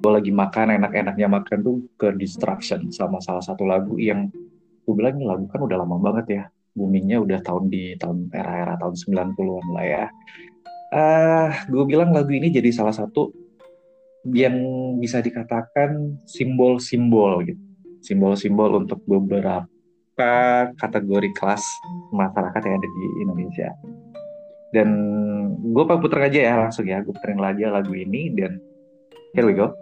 gue 0.00 0.10
lagi 0.10 0.32
makan 0.32 0.80
enak-enaknya 0.80 1.28
makan 1.28 1.58
tuh 1.60 1.76
ke 2.00 2.16
distraction 2.16 2.88
sama 2.88 3.20
salah 3.20 3.44
satu 3.44 3.68
lagu 3.68 4.00
yang 4.00 4.32
gue 4.88 4.94
bilang 4.96 5.20
ini 5.20 5.28
lagu 5.28 5.44
kan 5.52 5.60
udah 5.60 5.76
lama 5.76 6.00
banget 6.00 6.26
ya 6.28 6.44
boomingnya 6.74 7.20
udah 7.20 7.38
tahun 7.44 7.68
di 7.68 7.98
tahun 8.00 8.30
era-era 8.32 8.78
tahun 8.80 8.94
90-an 8.96 9.66
lah 9.74 9.86
ya. 9.86 10.04
Uh, 10.90 11.50
gue 11.70 11.84
bilang 11.86 12.10
lagu 12.10 12.30
ini 12.34 12.50
jadi 12.50 12.70
salah 12.74 12.94
satu 12.94 13.30
yang 14.32 14.56
bisa 14.98 15.22
dikatakan 15.22 16.18
simbol-simbol 16.26 17.46
gitu. 17.46 17.62
Simbol-simbol 18.00 18.80
untuk 18.80 19.04
beberapa 19.04 19.68
kategori 20.78 21.30
kelas 21.36 21.62
masyarakat 22.10 22.60
yang 22.64 22.76
ada 22.80 22.88
di 22.88 23.06
Indonesia. 23.22 23.70
Dan 24.70 24.88
gue 25.74 25.84
puter 25.84 26.20
aja 26.30 26.40
ya 26.40 26.54
langsung 26.66 26.86
ya 26.86 27.02
gue 27.02 27.12
puterin 27.12 27.42
lagi 27.42 27.66
lagu 27.66 27.92
ini 27.92 28.30
dan 28.34 28.62
here 29.34 29.46
we 29.46 29.54
go 29.54 29.74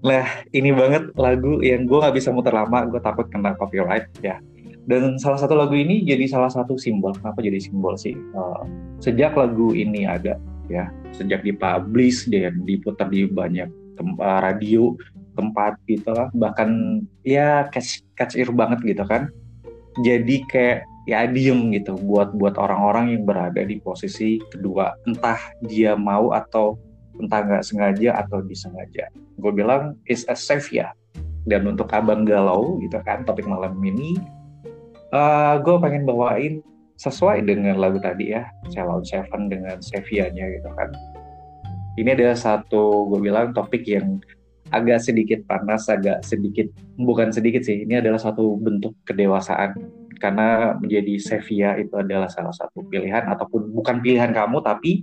Nah, 0.00 0.26
ini 0.56 0.72
banget 0.72 1.12
lagu 1.12 1.60
yang 1.60 1.84
gue 1.84 1.98
nggak 2.00 2.16
bisa 2.16 2.32
muter 2.32 2.56
lama, 2.56 2.88
gue 2.88 3.00
takut 3.04 3.28
kena 3.28 3.52
copyright 3.52 4.08
ya. 4.24 4.40
Dan 4.90 5.22
salah 5.22 5.38
satu 5.38 5.54
lagu 5.54 5.78
ini 5.78 6.02
jadi 6.02 6.26
salah 6.26 6.50
satu 6.50 6.74
simbol. 6.74 7.14
Kenapa 7.14 7.38
jadi 7.38 7.62
simbol 7.62 7.94
sih? 7.94 8.18
Uh, 8.34 8.66
sejak 8.98 9.38
lagu 9.38 9.70
ini 9.70 10.02
ada, 10.02 10.34
ya, 10.66 10.90
sejak 11.14 11.46
dipublish 11.46 12.26
dan 12.26 12.66
diputar 12.66 13.06
di 13.06 13.30
banyak 13.30 13.70
tempat 13.94 14.42
radio, 14.42 14.98
tempat 15.38 15.78
gitu 15.86 16.10
lah, 16.10 16.26
bahkan 16.34 17.00
ya 17.22 17.70
catch 17.70 18.02
catch 18.18 18.34
ear 18.34 18.50
banget 18.50 18.82
gitu 18.82 19.06
kan. 19.06 19.30
Jadi 20.02 20.42
kayak 20.50 20.82
ya 21.06 21.22
diem 21.30 21.70
gitu 21.70 21.94
buat 21.94 22.34
buat 22.34 22.58
orang-orang 22.58 23.14
yang 23.14 23.22
berada 23.30 23.62
di 23.62 23.78
posisi 23.78 24.42
kedua, 24.50 24.90
entah 25.06 25.38
dia 25.70 25.94
mau 25.94 26.34
atau 26.34 26.74
entah 27.22 27.46
nggak 27.46 27.62
sengaja 27.62 28.26
atau 28.26 28.42
disengaja. 28.42 29.06
Gue 29.38 29.52
bilang 29.54 29.94
is 30.10 30.26
a 30.26 30.34
safe 30.34 30.74
ya. 30.74 30.90
Dan 31.46 31.64
untuk 31.64 31.88
abang 31.94 32.26
galau 32.26 32.76
gitu 32.84 33.00
kan 33.00 33.24
topik 33.24 33.48
malam 33.48 33.76
ini, 33.80 34.16
uh, 35.12 35.18
eh, 35.18 35.54
gue 35.62 35.76
pengen 35.78 36.04
bawain 36.06 36.54
sesuai 37.00 37.46
dengan 37.48 37.80
lagu 37.80 37.96
tadi 37.98 38.36
ya, 38.36 38.44
Ceylon 38.68 39.02
Seven 39.02 39.48
dengan 39.48 39.80
Sevia-nya 39.80 40.46
gitu 40.60 40.70
kan. 40.76 40.90
Ini 41.96 42.14
ada 42.16 42.36
satu 42.36 43.08
gue 43.08 43.20
bilang 43.20 43.52
topik 43.56 43.84
yang 43.88 44.20
agak 44.70 45.02
sedikit 45.02 45.42
panas, 45.48 45.90
agak 45.90 46.22
sedikit 46.22 46.70
bukan 47.00 47.34
sedikit 47.34 47.66
sih. 47.66 47.82
Ini 47.82 48.04
adalah 48.04 48.20
satu 48.20 48.54
bentuk 48.60 48.94
kedewasaan 49.08 49.74
karena 50.20 50.76
menjadi 50.76 51.16
Sevia 51.16 51.80
itu 51.80 51.96
adalah 51.96 52.28
salah 52.28 52.52
satu 52.52 52.84
pilihan 52.86 53.26
ataupun 53.32 53.72
bukan 53.72 54.04
pilihan 54.04 54.30
kamu 54.30 54.60
tapi 54.60 55.02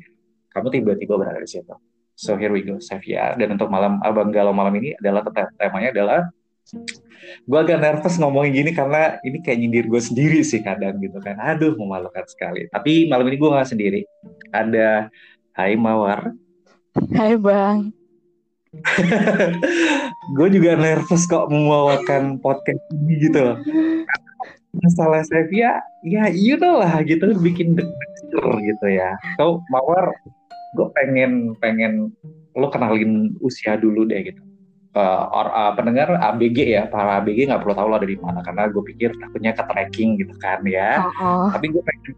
kamu 0.54 0.68
tiba-tiba 0.70 1.18
berada 1.18 1.42
di 1.42 1.50
situ. 1.50 1.74
So 2.18 2.34
here 2.34 2.50
we 2.50 2.66
go, 2.66 2.82
Sevilla. 2.82 3.38
Dan 3.38 3.54
untuk 3.54 3.70
malam 3.70 4.02
Abang 4.02 4.34
Galau 4.34 4.50
malam 4.50 4.74
ini 4.82 4.98
adalah 4.98 5.22
temanya 5.62 5.94
adalah 5.94 6.20
gue 7.48 7.60
agak 7.60 7.80
nervous 7.80 8.20
ngomongin 8.20 8.64
gini 8.64 8.72
karena 8.76 9.18
ini 9.24 9.40
kayak 9.40 9.58
nyindir 9.60 9.86
gue 9.88 10.02
sendiri 10.02 10.40
sih 10.44 10.60
kadang 10.60 11.00
gitu 11.00 11.20
kan. 11.24 11.40
Aduh 11.40 11.76
memalukan 11.80 12.28
sekali. 12.28 12.68
Tapi 12.68 13.08
malam 13.08 13.28
ini 13.32 13.38
gue 13.40 13.50
gak 13.50 13.72
sendiri. 13.72 14.02
Ada 14.52 15.08
Hai 15.56 15.80
Mawar. 15.80 16.36
Hai 17.16 17.40
Bang. 17.40 17.96
gue 20.38 20.48
juga 20.52 20.76
nervous 20.76 21.24
kok 21.26 21.48
membawakan 21.48 22.38
podcast 22.44 22.82
ini 22.94 23.16
gitu 23.24 23.40
loh. 23.40 23.58
Masalah 24.78 25.26
Sevilla, 25.26 25.82
ya 26.06 26.30
you 26.30 26.60
know 26.60 26.84
lah 26.84 27.02
gitu 27.02 27.34
bikin 27.42 27.74
deg 27.74 27.90
gitu 28.62 28.88
ya. 28.92 29.16
So 29.40 29.64
Mawar 29.74 30.14
gue 30.76 30.88
pengen 30.94 31.58
pengen 31.58 32.14
lo 32.54 32.68
kenalin 32.70 33.34
usia 33.42 33.78
dulu 33.80 34.06
deh 34.06 34.30
gitu 34.30 34.47
uh, 34.96 35.26
or, 35.34 35.48
uh, 35.52 35.72
pendengar 35.76 36.16
ABG 36.16 36.58
ya 36.78 36.84
para 36.88 37.20
ABG 37.20 37.50
nggak 37.50 37.62
perlu 37.66 37.76
tahu 37.76 37.88
lo 37.92 37.98
dari 38.00 38.16
mana 38.20 38.40
karena 38.46 38.70
gue 38.72 38.84
pikir 38.94 39.10
takutnya 39.18 39.52
ke 39.58 39.64
tracking 39.66 40.20
gitu 40.22 40.34
kan 40.40 40.62
ya 40.64 41.04
uh 41.04 41.12
-oh. 41.20 41.48
tapi 41.52 41.74
gue 41.74 41.84
pengen 41.84 42.14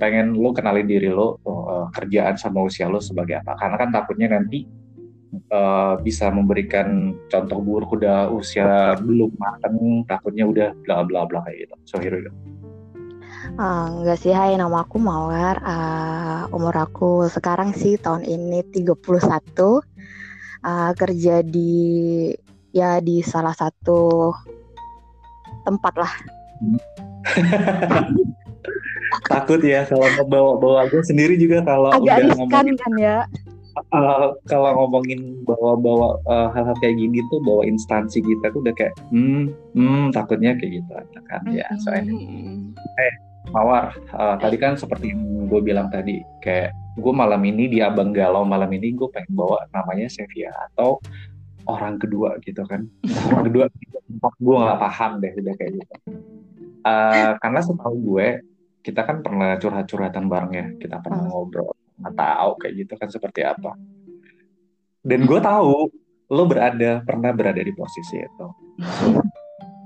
pengen 0.00 0.26
lo 0.32 0.50
kenalin 0.56 0.88
diri 0.88 1.12
lo 1.12 1.36
uh, 1.44 1.86
kerjaan 1.92 2.40
sama 2.40 2.64
usia 2.64 2.88
lo 2.88 2.98
sebagai 2.98 3.44
apa 3.44 3.54
karena 3.60 3.76
kan 3.76 3.90
takutnya 3.92 4.32
nanti 4.32 4.64
uh, 5.52 6.00
bisa 6.00 6.32
memberikan 6.32 7.14
contoh 7.28 7.60
buruk 7.60 8.00
udah 8.00 8.32
usia 8.32 8.96
belum 8.96 9.30
matang 9.36 10.02
takutnya 10.08 10.48
udah 10.48 10.68
bla 10.88 11.04
bla 11.04 11.28
bla 11.28 11.44
kayak 11.44 11.68
gitu 11.68 11.76
so 11.84 11.94
here 12.00 12.16
we 12.16 12.24
go 12.24 12.32
Uh, 13.58 14.04
enggak 14.04 14.20
sih, 14.20 14.30
hai 14.30 14.54
nama 14.54 14.86
aku 14.86 15.00
Mawar. 15.00 15.58
Uh, 15.64 16.46
umur 16.54 16.76
aku 16.76 17.26
sekarang 17.26 17.74
sih 17.74 17.98
tahun 17.98 18.22
ini 18.22 18.62
31. 18.68 18.94
Uh, 20.60 20.92
kerja 20.92 21.40
di 21.40 21.72
ya 22.70 23.00
di 23.00 23.24
salah 23.24 23.56
satu 23.56 24.30
tempat 25.64 25.94
lah. 25.96 26.12
Takut 29.30 29.60
ya 29.64 29.88
kalau 29.88 30.06
bawa-bawa 30.28 30.86
gue 30.86 31.02
sendiri 31.02 31.34
juga 31.40 31.64
kalau 31.66 31.90
Agak 31.90 32.22
udah 32.22 32.36
ngomongin 32.38 32.76
kan 32.78 32.92
ya. 32.98 33.16
Uh, 33.94 34.34
kalau 34.50 34.74
ngomongin 34.76 35.40
bawa-bawa 35.46 36.18
uh, 36.26 36.50
hal-hal 36.52 36.74
kayak 36.82 36.98
gini 36.98 37.22
tuh 37.30 37.38
bawa 37.46 37.62
instansi 37.64 38.18
kita 38.20 38.50
tuh 38.50 38.60
udah 38.66 38.74
kayak 38.74 38.92
hmm 39.14 39.54
hmm 39.78 40.10
takutnya 40.10 40.58
kayak 40.58 40.82
gitu 40.82 40.90
kan 41.30 41.42
ya 41.54 41.64
soalnya 41.78 42.12
eh 42.98 43.14
Mawar, 43.50 43.98
uh, 44.14 44.38
tadi 44.38 44.56
kan 44.56 44.78
seperti 44.78 45.10
yang 45.10 45.50
gue 45.50 45.60
bilang 45.62 45.90
tadi, 45.90 46.22
kayak 46.38 46.70
gue 46.94 47.12
malam 47.14 47.42
ini 47.42 47.66
di 47.66 47.82
Abang 47.82 48.14
Galau 48.14 48.46
malam 48.46 48.70
ini 48.70 48.94
gue 48.94 49.10
pengen 49.10 49.34
bawa 49.34 49.66
namanya 49.74 50.06
Sevia 50.06 50.54
atau 50.70 51.02
orang 51.66 51.98
kedua 51.98 52.38
gitu 52.46 52.62
kan. 52.66 52.86
Orang 53.30 53.50
kedua 53.50 53.66
gue 54.20 54.56
nggak 54.56 54.80
paham 54.80 55.12
deh 55.18 55.32
udah 55.34 55.54
kayak 55.58 55.72
gitu. 55.82 55.94
Uh, 56.80 57.36
karena 57.42 57.60
setahu 57.60 57.96
gue 58.14 58.28
kita 58.80 59.04
kan 59.04 59.20
pernah 59.20 59.58
curhat-curhatan 59.60 60.24
bareng 60.30 60.52
ya, 60.54 60.66
kita 60.80 60.96
pernah 61.02 61.26
hmm. 61.26 61.30
ngobrol, 61.34 61.74
nggak 62.00 62.14
tahu 62.16 62.50
kayak 62.62 62.74
gitu 62.86 62.94
kan 62.96 63.08
seperti 63.10 63.44
apa. 63.44 63.74
Dan 65.02 65.26
gue 65.26 65.40
tahu 65.42 65.90
lo 66.30 66.46
berada 66.46 67.02
pernah 67.02 67.34
berada 67.34 67.58
di 67.58 67.74
posisi 67.74 68.22
itu 68.22 68.46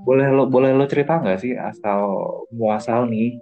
boleh 0.05 0.29
lo 0.29 0.45
boleh 0.45 0.69
lo 0.71 0.85
cerita 0.85 1.17
nggak 1.17 1.39
sih 1.41 1.57
asal 1.57 2.05
muasal 2.53 3.09
nih 3.09 3.41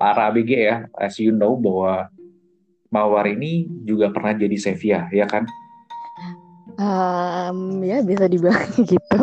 para 0.00 0.32
ABG 0.32 0.50
ya 0.56 0.76
as 0.96 1.20
you 1.20 1.30
know 1.30 1.54
bahwa 1.60 2.08
Mawar 2.90 3.22
ini 3.30 3.70
juga 3.86 4.10
pernah 4.10 4.34
jadi 4.34 4.56
Sevia 4.58 5.06
ya 5.14 5.22
kan? 5.22 5.46
Um, 6.74 7.78
ya 7.86 8.02
bisa 8.02 8.26
dibilang 8.26 8.66
gitu. 8.82 9.18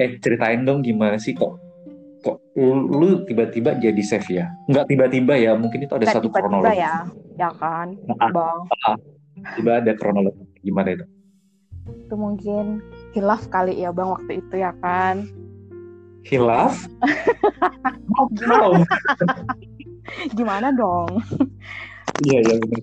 Eh 0.00 0.16
ceritain 0.16 0.64
dong 0.64 0.80
gimana 0.80 1.20
sih 1.20 1.36
kok 1.36 1.60
kok 2.24 2.40
lu 2.56 3.28
tiba-tiba 3.28 3.76
jadi 3.76 4.00
Sevia 4.00 4.48
nggak 4.72 4.88
tiba-tiba 4.88 5.36
ya 5.36 5.52
mungkin 5.52 5.84
itu 5.84 5.92
ada 6.00 6.08
Nggak 6.08 6.16
satu 6.16 6.28
tiba 6.32 6.40
-tiba 6.40 6.48
kronologi. 6.48 6.80
ya 6.80 6.94
ya 7.36 7.50
kan 7.60 7.88
nah, 8.08 8.30
bang. 8.32 8.60
ah, 8.88 8.96
tiba 9.54 9.72
ada 9.84 9.92
kronologi 9.92 10.42
gimana 10.64 10.88
itu? 10.96 11.04
Itu 12.08 12.14
mungkin 12.16 12.80
hilaf 13.16 13.48
kali 13.48 13.80
ya 13.80 13.94
bang 13.94 14.08
waktu 14.12 14.32
itu 14.40 14.54
ya 14.58 14.72
kan? 14.80 15.28
Hilaf? 16.26 16.88
Gimana 18.38 18.82
gimana 20.38 20.68
dong? 20.74 21.22
Iya 22.18 22.38
iya 22.42 22.54
benar 22.58 22.82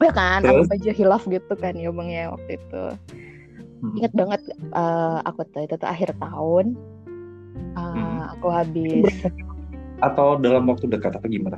ya 0.00 0.12
kan 0.16 0.40
Terus? 0.42 0.66
aku 0.66 0.74
aja 0.80 0.92
hilaf 0.96 1.22
gitu 1.28 1.54
kan 1.60 1.76
ya 1.76 1.92
bang 1.92 2.08
ya 2.08 2.24
waktu 2.32 2.56
itu. 2.56 2.84
Hmm. 3.80 3.96
ingat 3.96 4.12
banget 4.12 4.40
uh, 4.76 5.24
aku 5.24 5.40
tuh 5.56 5.64
itu 5.64 5.72
tuh 5.80 5.88
akhir 5.88 6.12
tahun 6.20 6.76
uh, 7.80 7.96
hmm. 7.96 8.20
aku 8.36 8.48
habis 8.52 9.08
atau 10.04 10.36
dalam 10.36 10.68
waktu 10.68 10.84
dekat 10.84 11.16
atau 11.16 11.28
gimana? 11.28 11.56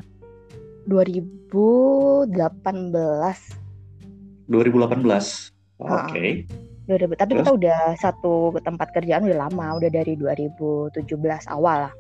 2018 0.87 2.31
2018 2.31 4.47
oke. 4.51 5.51
Okay 5.83 6.47
udah 6.91 7.15
tapi 7.15 7.39
kita 7.39 7.51
udah 7.55 7.95
satu 7.95 8.59
tempat 8.59 8.91
kerjaan 8.91 9.23
udah 9.23 9.47
lama 9.47 9.79
udah 9.79 9.91
dari 9.91 10.19
2017 10.19 10.99
awal 11.47 11.89
lah 11.89 11.95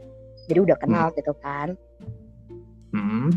jadi 0.50 0.58
udah 0.67 0.76
kenal 0.79 1.06
hmm. 1.11 1.17
gitu 1.19 1.32
kan 1.38 1.69
hmm. 2.94 3.31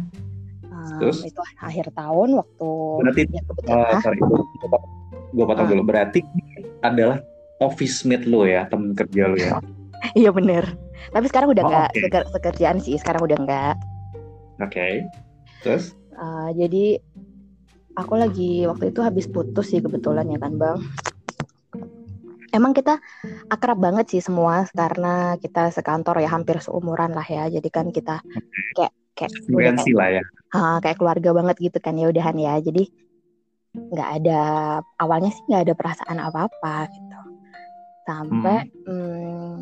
Um, 0.76 1.00
Terus? 1.00 1.24
itu 1.24 1.40
akhir 1.64 1.88
tahun 1.96 2.36
waktu 2.36 2.70
berarti 3.00 3.22
ya, 3.32 3.42
uh, 3.72 3.96
sorry, 4.04 4.20
gue 5.32 5.46
potong 5.48 5.68
uh. 5.68 5.72
dulu 5.72 5.84
berarti 5.88 6.20
adalah 6.84 7.24
office 7.64 8.04
mate 8.04 8.28
lo 8.28 8.44
ya 8.44 8.68
temen 8.68 8.92
kerja 8.92 9.24
lo 9.32 9.38
ya 9.40 9.56
iya 10.20 10.36
bener 10.36 10.68
tapi 11.16 11.26
sekarang 11.32 11.56
udah 11.56 11.64
nggak 11.64 11.90
oh, 11.96 12.00
okay. 12.12 12.24
sekerjaan 12.34 12.78
sih 12.84 13.00
sekarang 13.00 13.24
udah 13.24 13.38
nggak 13.40 13.76
oke 14.60 14.68
okay. 14.68 15.08
terus 15.64 15.96
uh, 16.20 16.52
jadi 16.52 17.00
aku 17.96 18.14
lagi 18.20 18.68
waktu 18.68 18.92
itu 18.92 19.00
habis 19.00 19.32
putus 19.32 19.72
sih 19.72 19.80
kebetulan 19.80 20.28
ya 20.28 20.40
kan 20.44 20.60
bang 20.60 20.80
emang 22.56 22.72
kita 22.72 23.04
akrab 23.52 23.78
banget 23.84 24.06
sih 24.16 24.22
semua 24.24 24.63
karena 24.72 25.36
kita 25.44 25.69
sekantor 25.75 26.24
ya 26.24 26.31
hampir 26.31 26.63
seumuran 26.63 27.12
lah 27.12 27.28
ya. 27.28 27.52
Jadi 27.52 27.68
kan 27.68 27.92
kita 27.92 28.24
kayak 28.74 28.94
kayak 29.12 29.31
udah 29.52 29.74
kayak, 29.75 29.96
lah 30.00 30.10
ya. 30.10 30.24
Ah, 30.56 30.78
kayak 30.80 30.98
keluarga 30.98 31.30
banget 31.36 31.56
gitu 31.60 31.78
kan 31.84 32.00
ya 32.00 32.07
udahan 32.07 32.38
ya. 32.40 32.56
Jadi 32.63 32.88
nggak 33.75 34.10
ada 34.24 34.42
awalnya 35.04 35.36
sih 35.36 35.44
nggak 35.52 35.63
ada 35.68 35.74
perasaan 35.75 36.18
apa 36.24 36.48
apa 36.48 36.75
gitu. 36.96 37.19
Sampai 38.07 38.58
hmm. 38.88 38.88
Hmm, 38.88 39.54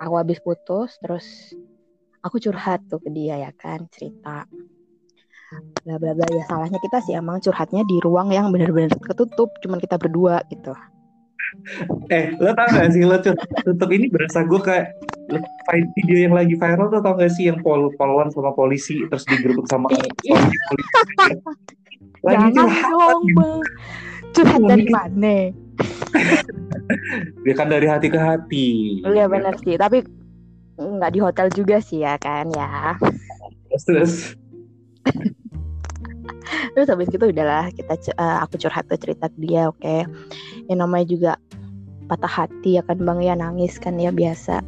aku 0.00 0.14
habis 0.16 0.38
putus 0.40 0.96
terus 1.04 1.52
aku 2.24 2.40
curhat 2.40 2.80
tuh 2.88 3.02
ke 3.02 3.12
dia 3.12 3.36
ya 3.36 3.52
kan 3.52 3.84
cerita. 3.92 4.48
Bla 5.84 6.00
bla 6.00 6.16
bla. 6.16 6.24
Ya 6.32 6.48
salahnya 6.48 6.80
kita 6.80 7.04
sih 7.04 7.12
emang 7.12 7.44
curhatnya 7.44 7.84
di 7.84 8.00
ruang 8.00 8.32
yang 8.32 8.48
benar-benar 8.48 8.96
ketutup 9.04 9.52
cuman 9.60 9.76
kita 9.76 10.00
berdua 10.00 10.40
gitu 10.48 10.72
eh 12.10 12.34
lo 12.40 12.50
tau 12.56 12.68
gak 12.68 12.90
sih 12.96 13.04
lo 13.04 13.16
tutup 13.20 13.90
ini 13.92 14.08
berasa 14.08 14.42
gue 14.42 14.60
kayak 14.60 14.96
video 15.94 16.28
yang 16.28 16.34
lagi 16.34 16.58
viral 16.58 16.90
tuh 16.90 17.00
tau 17.00 17.14
gak 17.14 17.32
sih 17.32 17.48
yang 17.48 17.60
pol 17.62 17.92
poluan 17.96 18.28
sama 18.32 18.50
polisi 18.52 19.04
terus 19.08 19.24
digerebek 19.28 19.66
sama 19.68 19.88
polisi. 19.88 20.28
Lagi 22.22 22.54
Jangan 22.54 22.86
dong 22.94 23.22
curhat 24.32 24.62
dari 24.62 24.86
mana? 24.88 25.50
Dia 27.44 27.54
kan 27.58 27.66
dari 27.66 27.86
hati 27.90 28.06
ke 28.08 28.18
hati. 28.18 28.68
Iya 29.02 29.26
benar 29.26 29.58
sih. 29.60 29.74
Tapi 29.74 30.06
nggak 30.78 31.12
di 31.12 31.20
hotel 31.20 31.46
juga 31.50 31.82
sih 31.82 32.06
ya 32.06 32.14
kan 32.16 32.46
ya. 32.54 32.96
Terus 33.70 33.84
terus 33.84 34.14
terus 36.74 36.88
habis 36.88 37.08
itu 37.10 37.24
udahlah 37.24 37.68
kita 37.74 37.94
uh, 38.16 38.42
aku 38.46 38.58
curhat 38.60 38.86
ke 38.86 38.96
cerita 38.98 39.26
ke 39.28 39.38
dia 39.42 39.68
oke. 39.68 39.80
Okay. 39.80 40.06
yang 40.70 40.78
namanya 40.82 41.06
juga 41.10 41.32
patah 42.06 42.30
hati 42.30 42.78
ya 42.78 42.82
kan 42.86 42.98
bang 43.02 43.20
ya 43.22 43.34
nangis 43.34 43.76
kan 43.80 43.98
ya 43.98 44.14
biasa. 44.14 44.62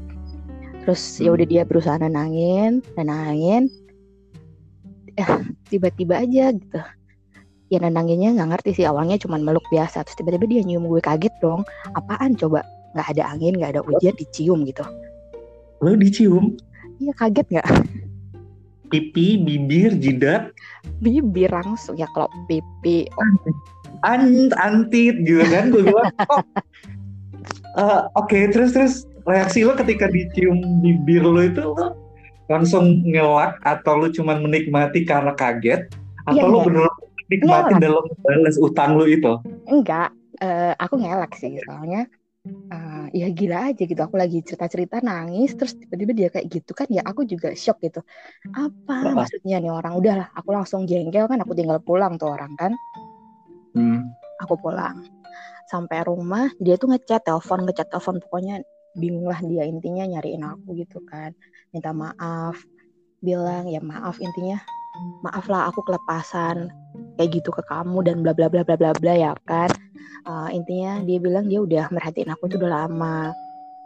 Terus 0.85 1.02
ya 1.23 1.32
udah 1.32 1.46
dia 1.46 1.62
berusaha 1.64 1.96
nenangin 2.00 2.85
nenangin. 2.99 3.70
Ya 5.14 5.26
tiba-tiba 5.70 6.20
aja 6.20 6.50
gitu. 6.52 6.81
Ya 7.73 7.79
nenanginnya 7.81 8.35
nggak 8.35 8.49
ngerti 8.58 8.82
sih 8.82 8.87
awalnya 8.87 9.17
cuman 9.17 9.41
meluk 9.43 9.64
biasa 9.70 10.05
terus 10.05 10.19
tiba-tiba 10.19 10.46
dia 10.46 10.62
nyium 10.67 10.87
gue 10.87 11.00
kaget 11.00 11.32
dong. 11.41 11.64
Apaan 11.94 12.35
coba? 12.37 12.67
Nggak 12.94 13.06
ada 13.19 13.23
angin 13.35 13.55
nggak 13.58 13.79
ada 13.79 13.82
hujan 13.82 14.14
dicium 14.14 14.62
gitu. 14.67 14.85
Lo 15.82 15.94
dicium? 15.99 16.55
Iya 17.02 17.12
kaget 17.19 17.46
nggak 17.50 17.69
pipi 18.94 19.43
bibir 19.43 19.91
jidat 19.99 20.55
bibir 21.02 21.50
langsung 21.50 21.99
ya 21.99 22.06
kalau 22.14 22.31
pipi 22.46 23.11
oh. 23.19 24.06
ant 24.06 24.55
antit 24.55 25.19
gitu 25.26 25.43
kan 25.50 25.75
gue 25.75 25.82
bilang 25.82 26.14
oh. 26.31 26.38
uh, 27.75 28.06
oke 28.14 28.31
okay, 28.31 28.46
terus 28.46 28.70
terus 28.70 28.94
reaksi 29.26 29.67
lo 29.67 29.75
ketika 29.75 30.06
dicium 30.06 30.62
bibir 30.79 31.26
lo 31.26 31.43
itu 31.43 31.58
lo 31.58 31.99
langsung 32.46 33.02
ngelak 33.02 33.58
atau 33.67 34.06
lo 34.06 34.06
cuma 34.14 34.38
menikmati 34.38 35.02
karena 35.02 35.35
kaget 35.35 35.91
atau 36.31 36.38
iya, 36.38 36.46
lo 36.46 36.58
iya. 36.62 36.67
bener 36.70 36.91
nikmatin 37.35 37.79
dalam 37.82 38.05
balas 38.23 38.56
utang 38.62 38.94
lo 38.94 39.11
itu 39.11 39.43
enggak 39.67 40.14
uh, 40.38 40.79
aku 40.79 41.02
ngelak 41.02 41.35
sih 41.35 41.58
soalnya 41.67 42.06
uh, 42.49 43.06
ya 43.11 43.29
gila 43.32 43.73
aja 43.73 43.82
gitu. 43.85 44.00
Aku 44.00 44.17
lagi 44.20 44.44
cerita-cerita 44.44 45.00
nangis 45.00 45.56
terus 45.56 45.76
tiba-tiba 45.76 46.12
dia 46.12 46.29
kayak 46.29 46.46
gitu 46.52 46.73
kan 46.76 46.88
ya 46.93 47.02
aku 47.05 47.25
juga 47.25 47.52
shock 47.56 47.81
gitu. 47.81 48.05
Apa 48.52 49.12
oh. 49.12 49.14
maksudnya 49.17 49.61
nih 49.61 49.73
orang? 49.73 49.96
Udahlah 49.96 50.29
aku 50.37 50.52
langsung 50.52 50.85
jengkel 50.85 51.25
kan 51.26 51.41
aku 51.41 51.52
tinggal 51.56 51.81
pulang 51.81 52.20
tuh 52.20 52.32
orang 52.32 52.52
kan. 52.56 52.73
Hmm. 53.75 54.06
aku 54.38 54.55
pulang. 54.61 55.02
Sampai 55.67 56.06
rumah 56.06 56.46
dia 56.62 56.79
tuh 56.79 56.93
ngechat 56.93 57.25
telepon 57.26 57.67
ngechat 57.67 57.91
telepon. 57.91 58.20
Pokoknya 58.23 58.62
bingung 58.94 59.26
lah 59.26 59.41
dia 59.43 59.67
intinya 59.67 60.06
nyariin 60.06 60.44
aku 60.44 60.79
gitu 60.79 61.02
kan. 61.08 61.32
Minta 61.73 61.91
maaf. 61.91 62.61
Bilang 63.25 63.67
ya 63.67 63.81
maaf 63.81 64.20
intinya. 64.20 64.61
Maaf 65.26 65.50
lah 65.50 65.73
aku 65.73 65.82
kelepasan. 65.82 66.70
Kayak 67.19 67.43
gitu 67.43 67.50
ke 67.50 67.62
kamu 67.67 68.06
dan 68.06 68.17
bla 68.23 68.31
bla 68.37 68.46
bla 68.46 68.62
bla 68.62 68.76
bla 68.79 68.91
bla 68.94 69.14
ya 69.14 69.35
kan 69.49 69.70
uh, 70.26 70.49
intinya 70.50 71.02
dia 71.02 71.19
bilang 71.19 71.50
dia 71.50 71.61
udah 71.61 71.90
merhatiin 71.90 72.31
aku 72.31 72.46
tuh 72.50 72.58
udah 72.62 72.87
lama. 72.87 73.34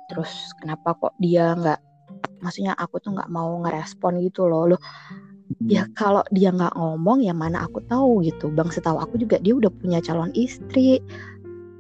Terus 0.09 0.53
kenapa 0.61 0.97
kok 0.97 1.15
dia 1.21 1.57
nggak 1.57 1.81
maksudnya 2.41 2.73
aku 2.79 3.01
tuh 3.03 3.17
nggak 3.17 3.31
mau 3.33 3.61
ngerespon 3.65 4.21
gitu 4.25 4.47
loh. 4.49 4.77
Loh 4.77 4.81
ya 5.65 5.89
hmm. 5.89 5.97
kalau 5.97 6.21
dia 6.29 6.53
nggak 6.53 6.77
ngomong 6.77 7.25
ya 7.25 7.33
mana 7.33 7.65
aku 7.65 7.81
tahu 7.89 8.25
gitu. 8.25 8.53
Bang 8.53 8.69
setahu 8.69 9.01
aku 9.01 9.21
juga 9.21 9.41
dia 9.41 9.57
udah 9.57 9.73
punya 9.73 9.99
calon 10.05 10.33
istri. 10.37 11.01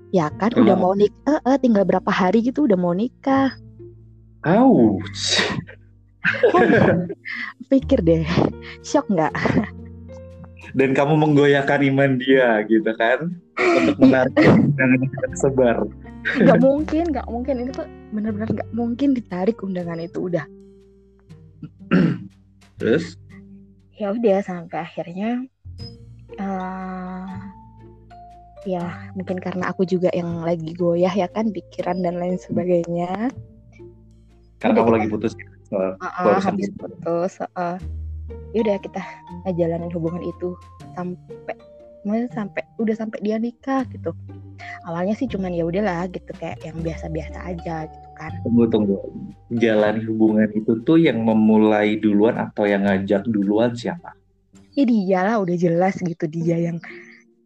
Ya 0.08 0.32
kan 0.40 0.56
udah 0.56 0.72
mau 0.72 0.96
nikah 0.96 1.40
eh, 1.44 1.52
eh, 1.52 1.58
tinggal 1.60 1.84
berapa 1.84 2.08
hari 2.08 2.40
gitu 2.40 2.64
udah 2.64 2.80
mau 2.80 2.96
nikah. 2.96 3.52
Ouch. 4.48 5.44
pikir 7.68 8.00
deh 8.04 8.24
shock 8.88 9.06
nggak 9.12 9.32
dan 10.78 10.94
kamu 10.94 11.18
menggoyahkan 11.18 11.82
iman 11.90 12.22
dia 12.22 12.62
gitu 12.70 12.94
kan? 12.94 13.34
Untuk 13.58 13.98
menarik 13.98 14.34
undangan 14.38 14.98
yang 15.02 15.14
tersebar. 15.26 15.76
Nggak 16.38 16.60
mungkin 16.62 17.04
nggak 17.10 17.26
mungkin. 17.26 17.54
Ini 17.66 17.70
tuh 17.74 17.86
benar-benar 18.14 18.48
nggak 18.54 18.70
mungkin 18.70 19.08
ditarik 19.18 19.58
undangan 19.58 19.98
itu 19.98 20.30
udah. 20.30 20.46
Terus? 22.78 23.18
Ya 23.98 24.14
udah 24.14 24.38
sampai 24.46 24.78
akhirnya 24.86 25.42
uh, 26.38 27.26
ya 28.62 29.10
mungkin 29.18 29.42
karena 29.42 29.74
aku 29.74 29.82
juga 29.82 30.14
yang 30.14 30.46
lagi 30.46 30.70
goyah 30.78 31.10
ya 31.10 31.26
kan 31.26 31.50
pikiran 31.50 31.98
dan 32.06 32.22
lain 32.22 32.38
sebagainya. 32.38 33.34
Karena 34.62 34.74
kamu 34.78 34.90
lagi 34.94 35.08
putus 35.10 35.34
uh, 35.74 35.98
uh, 35.98 36.38
habis 36.38 36.70
putus 36.78 37.42
uh, 37.58 37.78
ya 38.52 38.58
udah 38.64 38.76
kita 38.80 39.02
ngejalanin 39.46 39.92
hubungan 39.92 40.22
itu 40.24 40.56
sampai 40.96 41.56
sampai 42.32 42.62
udah 42.80 42.94
sampai 42.96 43.18
dia 43.20 43.36
nikah 43.36 43.84
gitu. 43.92 44.14
Awalnya 44.88 45.12
sih 45.18 45.28
cuman 45.28 45.52
ya 45.52 45.68
udahlah 45.68 46.08
gitu 46.08 46.30
kayak 46.40 46.62
yang 46.64 46.78
biasa-biasa 46.80 47.38
aja 47.44 47.76
gitu 47.90 48.08
kan. 48.16 48.32
Tunggu 48.46 48.64
tunggu. 48.70 48.96
Jalan 49.52 50.00
hubungan 50.08 50.48
itu 50.56 50.80
tuh 50.88 50.96
yang 50.96 51.20
memulai 51.20 52.00
duluan 52.00 52.40
atau 52.40 52.64
yang 52.64 52.88
ngajak 52.88 53.28
duluan 53.28 53.76
siapa? 53.76 54.16
Ya 54.72 54.84
dia 54.86 55.20
lah 55.26 55.36
udah 55.42 55.56
jelas 55.58 55.98
gitu 56.00 56.24
dia 56.30 56.56
yang 56.70 56.78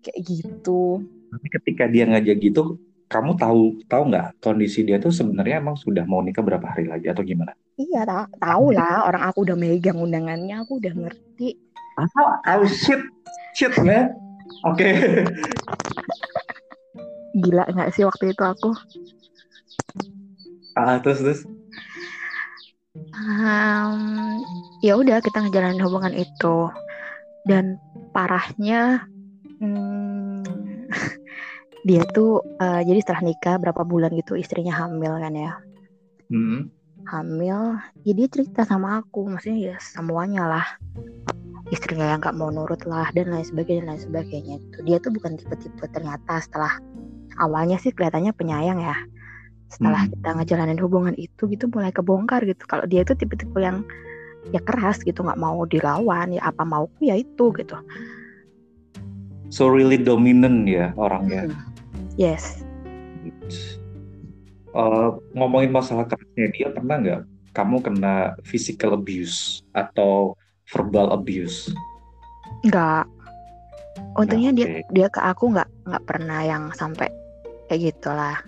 kayak 0.04 0.20
gitu. 0.22 1.02
Tapi 1.32 1.46
ketika 1.48 1.88
dia 1.88 2.04
ngajak 2.06 2.36
gitu 2.38 2.76
kamu 3.12 3.36
tahu 3.36 3.62
tahu 3.84 4.02
nggak 4.08 4.40
kondisi 4.40 4.80
dia 4.88 4.96
tuh 4.96 5.12
sebenarnya 5.12 5.60
emang 5.60 5.76
sudah 5.76 6.08
mau 6.08 6.24
nikah 6.24 6.40
berapa 6.40 6.64
hari 6.64 6.88
lagi 6.88 7.12
atau 7.12 7.20
gimana 7.20 7.52
Iya, 7.80 8.04
ta 8.04 8.28
tahu 8.36 8.76
lah. 8.76 9.08
Orang 9.08 9.22
aku 9.24 9.48
udah 9.48 9.56
megang 9.56 9.96
undangannya, 9.96 10.60
aku 10.60 10.76
udah 10.76 10.92
ngerti. 10.92 11.56
Ah, 11.96 12.60
oh 12.60 12.68
shit, 12.68 13.00
shit 13.56 13.72
man. 13.80 14.12
Oke. 14.68 14.84
Okay. 14.84 14.94
Gila 17.40 17.64
nggak 17.72 17.90
sih 17.96 18.04
waktu 18.04 18.36
itu 18.36 18.42
aku? 18.44 18.76
Ah, 20.76 21.00
terus 21.00 21.20
terus. 21.24 21.40
Um, 23.12 24.40
ya 24.84 25.00
udah 25.00 25.24
kita 25.24 25.40
ngejalanin 25.40 25.80
hubungan 25.80 26.12
itu 26.12 26.68
dan 27.48 27.80
parahnya 28.12 29.08
hmm, 29.60 30.44
dia 31.82 32.02
tuh 32.14 32.42
uh, 32.62 32.80
jadi 32.82 32.98
setelah 33.02 33.22
nikah 33.26 33.56
berapa 33.58 33.82
bulan 33.82 34.14
gitu 34.14 34.38
istrinya 34.38 34.74
hamil 34.74 35.18
kan 35.18 35.34
ya. 35.34 35.52
Hmm 36.30 36.70
hamil 37.06 37.82
ya 38.06 38.12
dia 38.14 38.28
cerita 38.30 38.62
sama 38.62 39.02
aku 39.02 39.26
maksudnya 39.26 39.74
ya 39.74 39.76
semuanya 39.82 40.46
lah. 40.46 40.66
Istrinya 41.72 42.12
yang 42.12 42.20
gak 42.20 42.36
mau 42.36 42.52
nurut 42.52 42.84
lah 42.84 43.08
dan 43.16 43.32
lain 43.32 43.46
sebagainya 43.46 43.86
dan 43.86 43.88
lain 43.96 44.02
sebagainya. 44.04 44.54
Itu 44.60 44.78
dia 44.84 44.96
tuh 45.00 45.10
bukan 45.14 45.40
tipe-tipe 45.40 45.84
ternyata 45.88 46.42
setelah 46.42 46.76
awalnya 47.40 47.80
sih 47.80 47.94
kelihatannya 47.96 48.36
penyayang 48.36 48.78
ya. 48.82 48.96
Setelah 49.72 50.04
hmm. 50.04 50.12
kita 50.12 50.28
ngejalanin 50.36 50.80
hubungan 50.84 51.14
itu 51.16 51.48
gitu 51.48 51.64
mulai 51.72 51.88
kebongkar 51.88 52.44
gitu. 52.44 52.68
Kalau 52.68 52.84
dia 52.84 53.00
itu 53.00 53.16
tipe-tipe 53.16 53.56
yang 53.56 53.88
ya 54.52 54.60
keras 54.60 55.00
gitu 55.00 55.22
nggak 55.22 55.38
mau 55.38 55.64
dilawan 55.64 56.34
ya 56.34 56.42
apa 56.44 56.66
mauku 56.66 57.08
ya 57.08 57.16
itu 57.16 57.54
gitu. 57.56 57.78
So 59.48 59.72
really 59.72 59.96
dominant 59.96 60.68
ya 60.68 60.92
orangnya. 61.00 61.48
Hmm. 61.48 61.71
Yes 62.16 62.62
uh, 64.76 65.16
ngomongin 65.36 65.72
masalah 65.72 66.04
kerasnya 66.08 66.48
dia 66.52 66.68
pernah 66.72 66.96
nggak 67.00 67.22
kamu 67.52 67.84
kena 67.84 68.32
physical 68.48 68.96
abuse 68.96 69.60
atau 69.76 70.34
verbal 70.72 71.12
abuse? 71.12 71.68
Nggak. 72.64 73.04
Untungnya 74.16 74.52
nah, 74.52 74.56
okay. 74.56 74.80
dia 74.88 74.88
dia 74.88 75.06
ke 75.12 75.20
aku 75.20 75.52
nggak 75.52 75.68
nggak 75.84 76.04
pernah 76.08 76.40
yang 76.44 76.72
sampai 76.72 77.12
kayak 77.68 77.92
gitulah. 77.92 78.40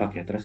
Oke 0.00 0.16
okay, 0.16 0.22
terus 0.24 0.44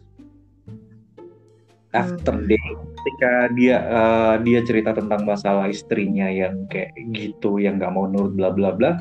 after 1.96 2.36
day 2.44 2.60
ketika 3.00 3.32
dia 3.56 3.76
uh, 3.88 4.36
dia 4.44 4.60
cerita 4.68 4.92
tentang 4.92 5.24
masalah 5.24 5.72
istrinya 5.72 6.28
yang 6.28 6.68
kayak 6.68 6.92
gitu 7.16 7.56
yang 7.56 7.80
nggak 7.80 7.96
mau 7.96 8.04
nurut 8.04 8.36
bla 8.36 8.52
bla 8.52 8.76
bla 8.76 8.92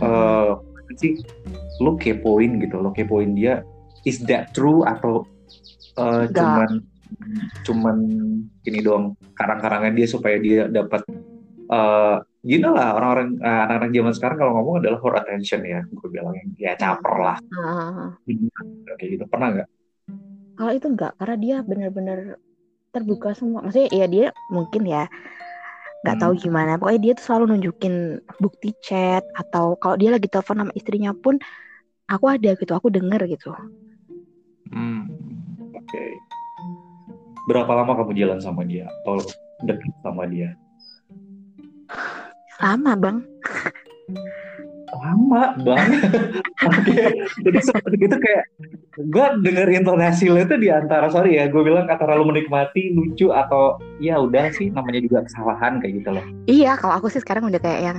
uh, 0.00 0.56
sih 0.96 1.20
lu 1.80 1.96
kepoin 1.96 2.60
gitu 2.60 2.80
lo 2.80 2.90
kepoin 2.92 3.34
dia 3.34 3.64
is 4.04 4.20
that 4.28 4.52
true 4.52 4.84
atau 4.84 5.24
uh, 5.96 6.28
cuman 6.30 6.84
cuman 7.64 7.96
ini 8.64 8.80
doang 8.80 9.14
karang-karangan 9.38 9.94
dia 9.94 10.06
supaya 10.08 10.36
dia 10.40 10.66
dapat 10.68 11.04
uh, 11.70 12.20
you 12.44 12.60
know 12.60 12.76
lah 12.76 12.96
orang-orang 12.96 13.40
uh, 13.40 13.64
anak-anak 13.68 13.90
zaman 13.96 14.12
sekarang 14.14 14.36
kalau 14.40 14.52
ngomong 14.60 14.76
adalah 14.84 14.98
for 15.00 15.14
attention 15.16 15.64
ya 15.64 15.80
gue 15.88 16.08
bilang 16.12 16.36
ya 16.60 16.76
caper 16.76 17.14
lah. 17.16 17.38
Uh. 17.56 18.12
kayak 19.00 19.10
gitu 19.18 19.24
pernah 19.28 19.48
nggak? 19.60 19.68
Kalau 20.54 20.72
itu 20.72 20.86
enggak 20.86 21.12
karena 21.18 21.36
dia 21.40 21.56
benar-benar 21.64 22.18
terbuka 22.94 23.34
semua. 23.34 23.64
Maksudnya 23.64 23.90
ya 23.90 24.06
dia 24.06 24.26
mungkin 24.52 24.82
ya 24.86 25.08
nggak 26.04 26.20
hmm. 26.20 26.24
tahu 26.28 26.32
gimana 26.36 26.76
pokoknya 26.76 27.00
dia 27.00 27.12
tuh 27.16 27.24
selalu 27.24 27.44
nunjukin 27.56 28.20
bukti 28.36 28.76
chat 28.84 29.24
atau 29.40 29.72
kalau 29.80 29.96
dia 29.96 30.12
lagi 30.12 30.28
telepon 30.28 30.60
sama 30.60 30.72
istrinya 30.76 31.16
pun 31.16 31.40
aku 32.12 32.28
ada 32.28 32.52
gitu 32.52 32.76
aku 32.76 32.92
denger 32.92 33.24
gitu 33.24 33.56
hmm. 34.68 35.08
oke 35.72 35.80
okay. 35.88 36.12
berapa 37.48 37.72
lama 37.72 37.96
kamu 37.96 38.12
jalan 38.20 38.38
sama 38.44 38.68
dia 38.68 38.84
atau 39.00 39.24
dekat 39.64 39.96
sama 40.04 40.28
dia 40.28 40.52
lama 42.60 42.92
bang 43.00 43.18
lama 44.96 45.42
banget. 45.62 46.10
Oke, 46.70 46.96
jadi 47.42 47.58
seperti 47.60 47.96
itu 47.98 48.16
kayak 48.16 48.44
gue 48.98 49.26
denger 49.42 49.68
intonasi 49.74 50.30
lo 50.30 50.38
itu 50.38 50.54
di 50.56 50.70
antara 50.70 51.10
sorry 51.10 51.38
ya, 51.38 51.50
gue 51.50 51.62
bilang 51.62 51.90
antara 51.90 52.14
lo 52.14 52.24
menikmati, 52.26 52.94
lucu 52.94 53.34
atau 53.34 53.82
ya 53.98 54.22
udah 54.22 54.54
sih 54.54 54.70
namanya 54.70 55.02
juga 55.02 55.26
kesalahan 55.26 55.82
kayak 55.82 55.92
gitu 56.02 56.10
loh. 56.14 56.24
Iya, 56.46 56.78
kalau 56.78 56.98
aku 57.02 57.10
sih 57.10 57.20
sekarang 57.22 57.50
udah 57.50 57.60
kayak 57.60 57.80
yang 57.82 57.98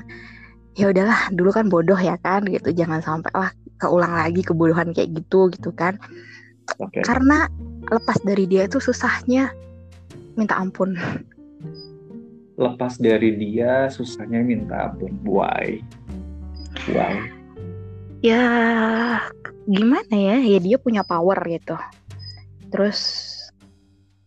ya 0.75 0.92
udahlah 0.92 1.32
dulu 1.32 1.50
kan 1.56 1.72
bodoh 1.72 1.96
ya 1.96 2.20
kan 2.20 2.44
gitu 2.52 2.75
jangan 2.75 3.00
sampai 3.00 3.32
lah 3.32 3.52
keulang 3.80 4.12
lagi 4.12 4.44
kebodohan 4.44 4.92
kayak 4.92 5.16
gitu 5.16 5.48
gitu 5.56 5.72
kan 5.72 5.96
okay. 6.80 7.00
karena 7.04 7.48
lepas 7.88 8.20
dari 8.28 8.44
dia 8.44 8.68
itu 8.68 8.84
susahnya 8.84 9.56
minta 10.36 10.60
ampun 10.60 11.00
lepas 12.60 13.00
dari 13.00 13.40
dia 13.40 13.88
susahnya 13.88 14.44
minta 14.44 14.92
ampun 14.92 15.16
why 15.24 15.80
Wow. 16.94 17.15
Ya 18.22 18.44
gimana 19.65 20.13
ya? 20.13 20.38
Ya 20.42 20.60
dia 20.62 20.77
punya 20.77 21.01
power 21.01 21.38
gitu. 21.50 21.77
Terus 22.70 23.32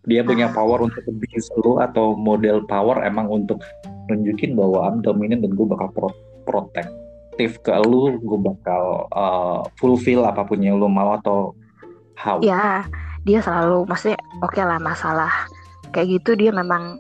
dia 0.09 0.25
punya 0.25 0.49
uh, 0.49 0.55
power 0.55 0.88
untuk 0.88 1.05
abuse 1.05 1.53
lu 1.61 1.79
atau 1.79 2.17
model 2.17 2.65
power 2.65 3.05
emang 3.05 3.29
untuk 3.29 3.61
nunjukin 4.09 4.57
bahwa 4.57 4.88
I'm 4.88 5.05
dominant 5.05 5.45
dan 5.45 5.53
gue 5.53 5.67
bakal 5.69 5.93
pro 5.93 6.09
protektif 6.49 7.61
ke 7.61 7.77
lu, 7.85 8.17
gue 8.17 8.41
bakal 8.41 9.05
uh, 9.12 9.61
fulfill 9.77 10.25
apa 10.25 10.49
pun 10.49 10.65
yang 10.65 10.81
lu 10.81 10.88
mau 10.88 11.12
atau 11.21 11.53
how? 12.17 12.41
Ya, 12.41 12.88
dia 13.29 13.45
selalu 13.45 13.85
maksudnya 13.85 14.17
oke 14.41 14.57
okay 14.57 14.65
lah 14.65 14.81
masalah 14.81 15.31
kayak 15.93 16.21
gitu 16.21 16.41
dia 16.41 16.50
memang 16.57 16.97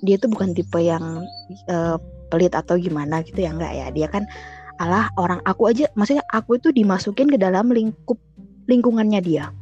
dia 0.00 0.16
tuh 0.16 0.32
bukan 0.32 0.56
tipe 0.56 0.80
yang 0.80 1.28
uh, 1.68 2.00
pelit 2.30 2.54
atau 2.54 2.78
gimana 2.78 3.20
gitu 3.26 3.42
ya 3.42 3.50
enggak 3.50 3.72
ya. 3.74 3.86
Dia 3.90 4.08
kan 4.08 4.24
alah 4.80 5.12
orang 5.20 5.44
aku 5.44 5.68
aja 5.68 5.90
maksudnya 5.92 6.24
aku 6.32 6.56
itu 6.56 6.72
dimasukin 6.72 7.28
ke 7.28 7.36
dalam 7.36 7.68
lingkup 7.68 8.16
lingkungannya 8.70 9.20
dia. 9.20 9.52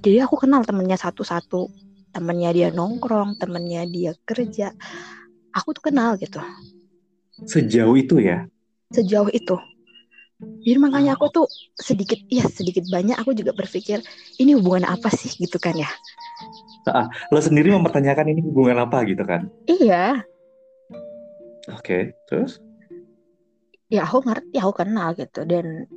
Jadi 0.00 0.18
aku 0.24 0.40
kenal 0.40 0.64
temennya 0.64 0.96
satu-satu. 0.96 1.68
Temennya 2.14 2.50
dia 2.54 2.68
nongkrong 2.72 3.36
temennya 3.38 3.84
dia 3.86 4.12
kerja. 4.24 4.72
Aku 5.54 5.76
tuh 5.76 5.90
kenal 5.92 6.18
gitu. 6.18 6.42
Sejauh 7.46 7.94
itu 7.94 8.18
ya? 8.18 8.46
Sejauh 8.90 9.30
itu. 9.30 9.56
Jadi 10.44 10.78
makanya 10.82 11.16
aku 11.16 11.30
tuh 11.30 11.46
sedikit 11.78 12.18
ya 12.28 12.44
sedikit 12.50 12.84
banyak 12.90 13.16
aku 13.16 13.32
juga 13.32 13.54
berpikir 13.54 14.02
ini 14.36 14.52
hubungan 14.58 14.84
apa 14.84 15.08
sih? 15.14 15.30
gitu 15.38 15.56
kan 15.56 15.72
ya. 15.78 15.88
Lo 17.32 17.40
sendiri 17.40 17.72
mempertanyakan 17.72 18.34
ini 18.34 18.40
hubungan 18.44 18.84
apa 18.84 19.06
gitu 19.08 19.24
kan? 19.24 19.48
Iya 19.64 20.20
Oke, 21.72 21.80
okay, 21.80 22.02
terus? 22.28 22.60
Ya 23.88 24.04
aku 24.04 24.20
ngerti, 24.20 24.60
aku 24.60 24.72
kenal 24.84 25.16
gitu 25.16 25.48
dan 25.48 25.88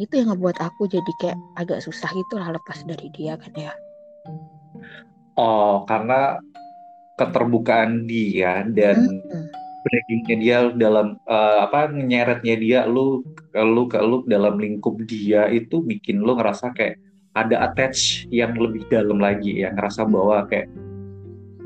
itu 0.00 0.12
yang 0.14 0.32
ngebuat 0.32 0.56
aku 0.62 0.88
jadi 0.88 1.12
kayak 1.20 1.38
agak 1.58 1.84
susah 1.84 2.08
gitu 2.16 2.40
lah 2.40 2.54
lepas 2.56 2.80
dari 2.88 3.12
dia 3.12 3.36
kan 3.36 3.52
ya. 3.52 3.72
Oh, 5.36 5.84
karena 5.84 6.40
keterbukaan 7.18 8.06
dia 8.06 8.64
dan 8.70 9.20
hmm. 9.26 10.38
dia 10.38 10.70
dalam 10.72 11.18
uh, 11.26 11.66
apa 11.66 11.90
nyeretnya 11.90 12.54
dia 12.56 12.80
lu 12.86 13.26
lu 13.52 13.82
ke 13.90 13.98
lu 13.98 14.22
dalam 14.30 14.56
lingkup 14.56 14.94
dia 15.04 15.50
itu 15.50 15.82
bikin 15.82 16.22
lu 16.22 16.38
ngerasa 16.38 16.70
kayak 16.72 17.02
ada 17.34 17.70
attach 17.70 18.26
yang 18.30 18.54
lebih 18.54 18.86
dalam 18.86 19.18
lagi 19.18 19.62
ya 19.66 19.74
ngerasa 19.74 20.06
bahwa 20.06 20.46
kayak 20.46 20.70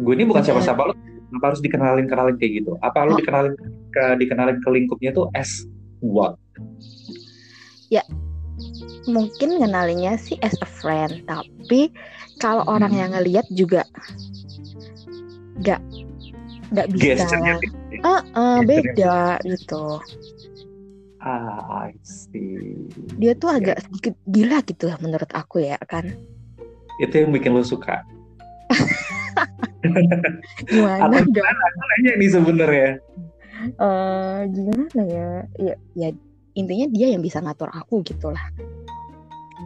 gue 0.01 0.13
ini 0.17 0.25
bukan 0.25 0.41
siapa-siapa 0.41 0.89
lu 0.89 0.95
Kenapa 1.33 1.57
harus 1.57 1.65
dikenalin 1.65 2.07
kenalin 2.13 2.37
kayak 2.37 2.53
gitu? 2.61 2.77
Apa 2.85 3.09
lu 3.09 3.17
oh. 3.17 3.19
dikenalin 3.19 3.57
ke 3.89 4.05
dikenalin 4.21 4.61
ke 4.61 4.69
lingkupnya 4.69 5.17
tuh 5.17 5.33
as 5.33 5.65
what? 6.05 6.37
Ya 7.89 8.05
mungkin 9.09 9.57
kenalinya 9.57 10.21
sih 10.21 10.37
as 10.45 10.53
a 10.61 10.69
friend, 10.69 11.25
tapi 11.25 11.89
kalau 12.37 12.69
hmm. 12.69 12.75
orang 12.77 12.93
yang 12.93 13.11
ngelihat 13.17 13.49
juga 13.49 13.89
nggak 15.65 15.81
nggak 16.77 16.89
bisa. 17.01 17.25
Uh, 18.05 18.21
uh, 18.37 18.61
beda 18.61 19.41
gitu. 19.49 20.05
Ah, 21.25 21.89
I 21.89 21.97
see. 22.05 22.77
Dia 23.17 23.33
tuh 23.41 23.57
agak 23.57 23.81
yeah. 23.81 23.85
sedikit 23.89 24.15
gila 24.29 24.59
gitu 24.69 24.93
menurut 25.01 25.33
aku 25.33 25.65
ya 25.65 25.81
kan. 25.89 26.13
Itu 27.01 27.25
yang 27.25 27.33
bikin 27.33 27.57
lu 27.57 27.65
suka. 27.65 28.05
gimana 30.71 31.05
Atau 31.11 31.21
gimana? 31.31 31.65
Nanya 31.79 32.13
nih 32.19 32.31
sebenarnya. 32.31 32.91
Uh, 33.79 34.47
gimana 34.51 35.01
ya? 35.07 35.31
Ya 35.59 35.75
ya 35.95 36.09
intinya 36.53 36.87
dia 36.93 37.07
yang 37.15 37.23
bisa 37.23 37.39
ngatur 37.41 37.71
aku 37.73 38.03
gitulah. 38.05 38.43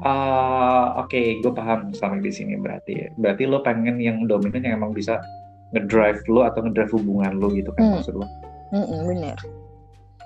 Uh, 0.05 1.01
oke 1.01 1.09
okay, 1.09 1.41
gue 1.41 1.53
paham 1.57 1.89
sampai 1.97 2.21
di 2.21 2.29
sini 2.29 2.61
berarti 2.61 3.09
berarti 3.17 3.49
lo 3.49 3.65
pengen 3.65 3.97
yang 3.97 4.29
dominan 4.29 4.61
yang 4.61 4.77
emang 4.77 4.93
bisa 4.93 5.25
ngedrive 5.73 6.21
lo 6.29 6.45
atau 6.45 6.61
ngedrive 6.69 6.93
hubungan 7.01 7.41
lo 7.41 7.49
gitu 7.49 7.73
kan 7.73 7.81
hmm. 7.81 7.93
maksud 7.97 8.15
lo 8.21 8.29
mm 8.77 8.85
-mm, 8.85 9.01
bener. 9.09 9.39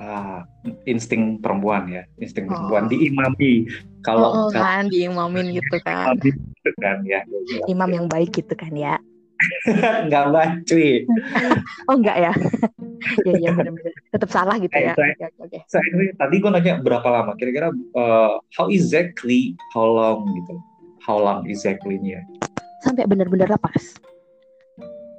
Ah 0.02 0.42
insting 0.90 1.38
perempuan 1.38 1.86
ya. 1.86 2.02
Insting 2.18 2.50
oh. 2.50 2.58
perempuan 2.58 2.90
diimami. 2.90 3.70
Kalau 4.02 4.28
oh, 4.34 4.42
oh, 4.48 4.50
kan 4.50 4.90
diimamin 4.90 5.54
gitu 5.54 5.76
kan. 5.86 6.18
gitu 6.18 6.70
kan 6.82 7.06
ya. 7.06 7.22
Imam 7.70 7.94
yang 7.94 8.10
baik 8.10 8.34
gitu 8.34 8.58
kan 8.58 8.74
ya 8.74 8.98
enggak 10.06 10.24
cuy. 10.68 11.04
oh 11.88 11.96
enggak 11.96 12.16
ya? 12.28 12.32
ya 13.24 13.34
ya 13.40 13.50
benar-benar. 13.56 13.92
Tetap 14.12 14.30
salah 14.30 14.56
gitu 14.60 14.72
ya. 14.76 14.92
Saya, 14.92 15.14
okay, 15.16 15.60
okay. 15.60 15.90
ini 15.96 16.12
tadi 16.16 16.36
gue 16.40 16.50
nanya 16.52 16.74
berapa 16.84 17.08
lama? 17.08 17.32
Kira-kira 17.40 17.72
uh, 17.96 18.36
how 18.54 18.66
exactly 18.68 19.56
how 19.72 19.88
long 19.88 20.28
gitu? 20.36 20.54
How 21.00 21.16
long 21.16 21.48
exactly-nya? 21.48 22.20
Sampai 22.84 23.08
benar-benar 23.08 23.48
lepas. 23.48 23.96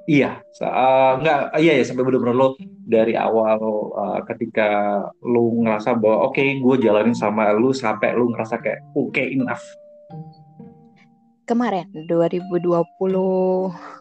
Iya, 0.10 0.42
uh, 0.66 1.22
enggak, 1.22 1.54
iya 1.62 1.78
ya 1.78 1.84
sampai 1.86 2.04
benar-benar 2.04 2.34
lo 2.34 2.58
dari 2.90 3.14
awal 3.14 3.62
uh, 3.94 4.20
ketika 4.26 5.00
lo 5.22 5.62
ngerasa 5.62 5.94
bahwa 5.94 6.28
oke 6.28 6.36
okay, 6.36 6.58
gue 6.58 6.76
jalanin 6.82 7.14
sama 7.14 7.54
lo 7.54 7.70
sampai 7.70 8.18
lo 8.18 8.34
ngerasa 8.34 8.58
kayak 8.60 8.82
oke 8.98 9.14
okay, 9.14 9.38
enough. 9.38 9.62
Kemarin 11.46 11.86
2020 12.10 14.01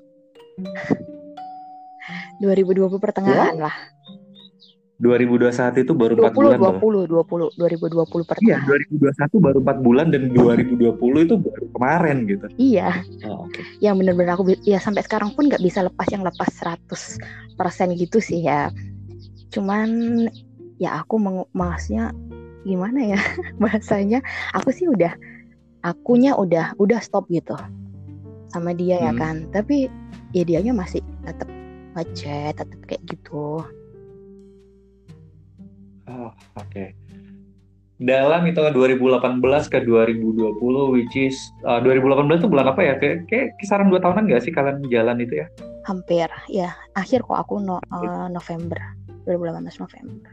2020 2.41 2.97
pertengahan 3.01 3.57
ya? 3.57 3.69
lah. 3.69 3.77
2021 5.01 5.81
itu 5.81 5.93
baru 5.97 6.13
20, 6.13 6.29
4 6.29 6.37
bulan 6.37 6.59
20, 6.61 7.41
loh. 7.41 7.49
20, 7.57 7.57
20, 7.57 8.21
20 8.21 8.29
pertengahan. 8.29 8.61
Iya, 8.69 9.09
2021 9.17 9.41
baru 9.41 9.59
4 9.65 9.81
bulan 9.81 10.07
dan 10.13 10.23
2020 10.37 11.25
itu 11.25 11.35
baru 11.41 11.67
kemarin 11.73 12.17
gitu. 12.29 12.47
Iya. 12.61 13.01
Oh, 13.25 13.49
okay. 13.49 13.65
Yang 13.81 13.95
benar-benar 14.05 14.33
aku 14.37 14.53
ya 14.61 14.77
sampai 14.77 15.01
sekarang 15.01 15.33
pun 15.33 15.49
nggak 15.49 15.65
bisa 15.65 15.81
lepas 15.89 16.05
yang 16.13 16.21
lepas 16.21 16.53
100% 16.53 17.97
gitu 17.97 18.21
sih 18.21 18.45
ya. 18.45 18.69
Cuman 19.49 19.89
ya 20.77 21.01
aku 21.01 21.17
maksudnya 21.57 22.13
gimana 22.65 23.17
ya 23.17 23.21
bahasanya 23.63 24.21
aku 24.53 24.69
sih 24.73 24.85
udah 24.89 25.17
akunya 25.81 26.37
udah 26.37 26.77
udah 26.77 27.01
stop 27.01 27.25
gitu 27.33 27.57
sama 28.53 28.77
dia 28.77 29.01
ya 29.01 29.13
hmm. 29.13 29.17
ya 29.17 29.21
kan 29.21 29.37
tapi 29.53 29.89
ya 30.31 30.43
dianya 30.47 30.73
masih 30.75 31.03
tetap 31.27 31.49
ngechat 31.99 32.55
tetap 32.55 32.81
kayak 32.87 33.03
gitu. 33.11 33.63
Oh 36.11 36.31
oke. 36.59 36.67
Okay. 36.71 36.95
dalam 38.01 38.49
itu 38.49 38.57
2018 38.57 39.45
ke 39.69 39.85
2020 39.85 40.57
which 40.89 41.13
is 41.21 41.37
uh, 41.69 41.85
2018 41.85 42.41
itu 42.41 42.49
bulan 42.49 42.73
apa 42.73 42.81
ya? 42.81 42.95
Kayak, 42.97 43.29
kayak 43.29 43.49
kisaran 43.61 43.93
dua 43.93 44.01
tahunan 44.01 44.25
gak 44.25 44.41
sih 44.41 44.49
kalian 44.57 44.81
jalan 44.89 45.21
itu 45.21 45.45
ya? 45.45 45.47
Hampir 45.85 46.33
ya. 46.49 46.73
Akhir 46.97 47.21
kok 47.21 47.37
aku 47.37 47.61
no, 47.61 47.77
uh, 47.93 48.33
November. 48.33 48.81
2018 49.29 49.85
November. 49.85 50.31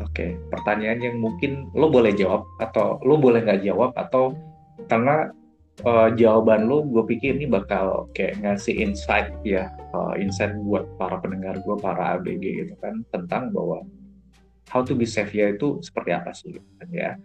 Oke, 0.00 0.36
pertanyaan 0.52 1.00
yang 1.00 1.16
mungkin 1.20 1.68
lo 1.72 1.88
boleh 1.88 2.12
jawab 2.12 2.44
atau 2.60 3.00
lo 3.04 3.16
boleh 3.16 3.44
nggak 3.44 3.64
jawab 3.64 3.92
atau 3.96 4.36
karena 4.88 5.28
uh, 5.84 6.08
jawaban 6.14 6.68
lo 6.68 6.84
gue 6.84 7.04
pikir 7.16 7.36
ini 7.36 7.46
bakal 7.48 8.08
kayak 8.16 8.40
ngasih 8.40 8.76
insight 8.80 9.32
ya 9.44 9.72
uh, 9.92 10.14
insight 10.16 10.56
buat 10.64 10.86
para 11.00 11.20
pendengar 11.20 11.58
gue 11.60 11.76
para 11.80 12.18
ABG 12.18 12.44
gitu 12.66 12.74
kan 12.80 13.04
tentang 13.12 13.52
bahwa 13.54 13.84
how 14.70 14.86
to 14.86 14.94
be 14.94 15.04
safe 15.04 15.34
ya 15.34 15.50
itu 15.50 15.82
seperti 15.82 16.10
apa 16.14 16.30
sih 16.30 16.54
gitu 16.54 16.70
kan 16.78 16.88
ya. 16.94 17.18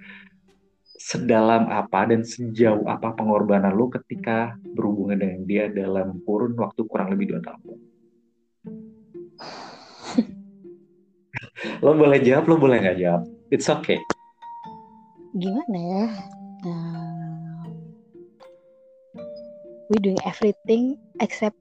Sedalam 0.96 1.70
apa 1.70 2.10
dan 2.10 2.26
sejauh 2.26 2.90
apa 2.90 3.14
pengorbanan 3.14 3.78
lo 3.78 3.94
ketika 3.94 4.58
berhubungan 4.74 5.22
dengan 5.22 5.46
dia 5.46 5.70
dalam 5.70 6.18
kurun 6.26 6.58
waktu 6.58 6.82
kurang 6.90 7.14
lebih 7.14 7.36
dua 7.36 7.42
tahun? 7.46 7.78
Lo 11.84 11.94
boleh 11.94 12.24
jawab 12.24 12.48
lo 12.50 12.56
boleh 12.58 12.80
nggak 12.82 12.98
jawab? 12.98 13.28
It's 13.54 13.70
okay. 13.70 14.00
Gimana 15.36 15.78
ya? 15.78 16.08
Um, 16.66 17.25
we 19.90 19.98
doing 20.02 20.20
everything 20.26 20.98
except 21.22 21.58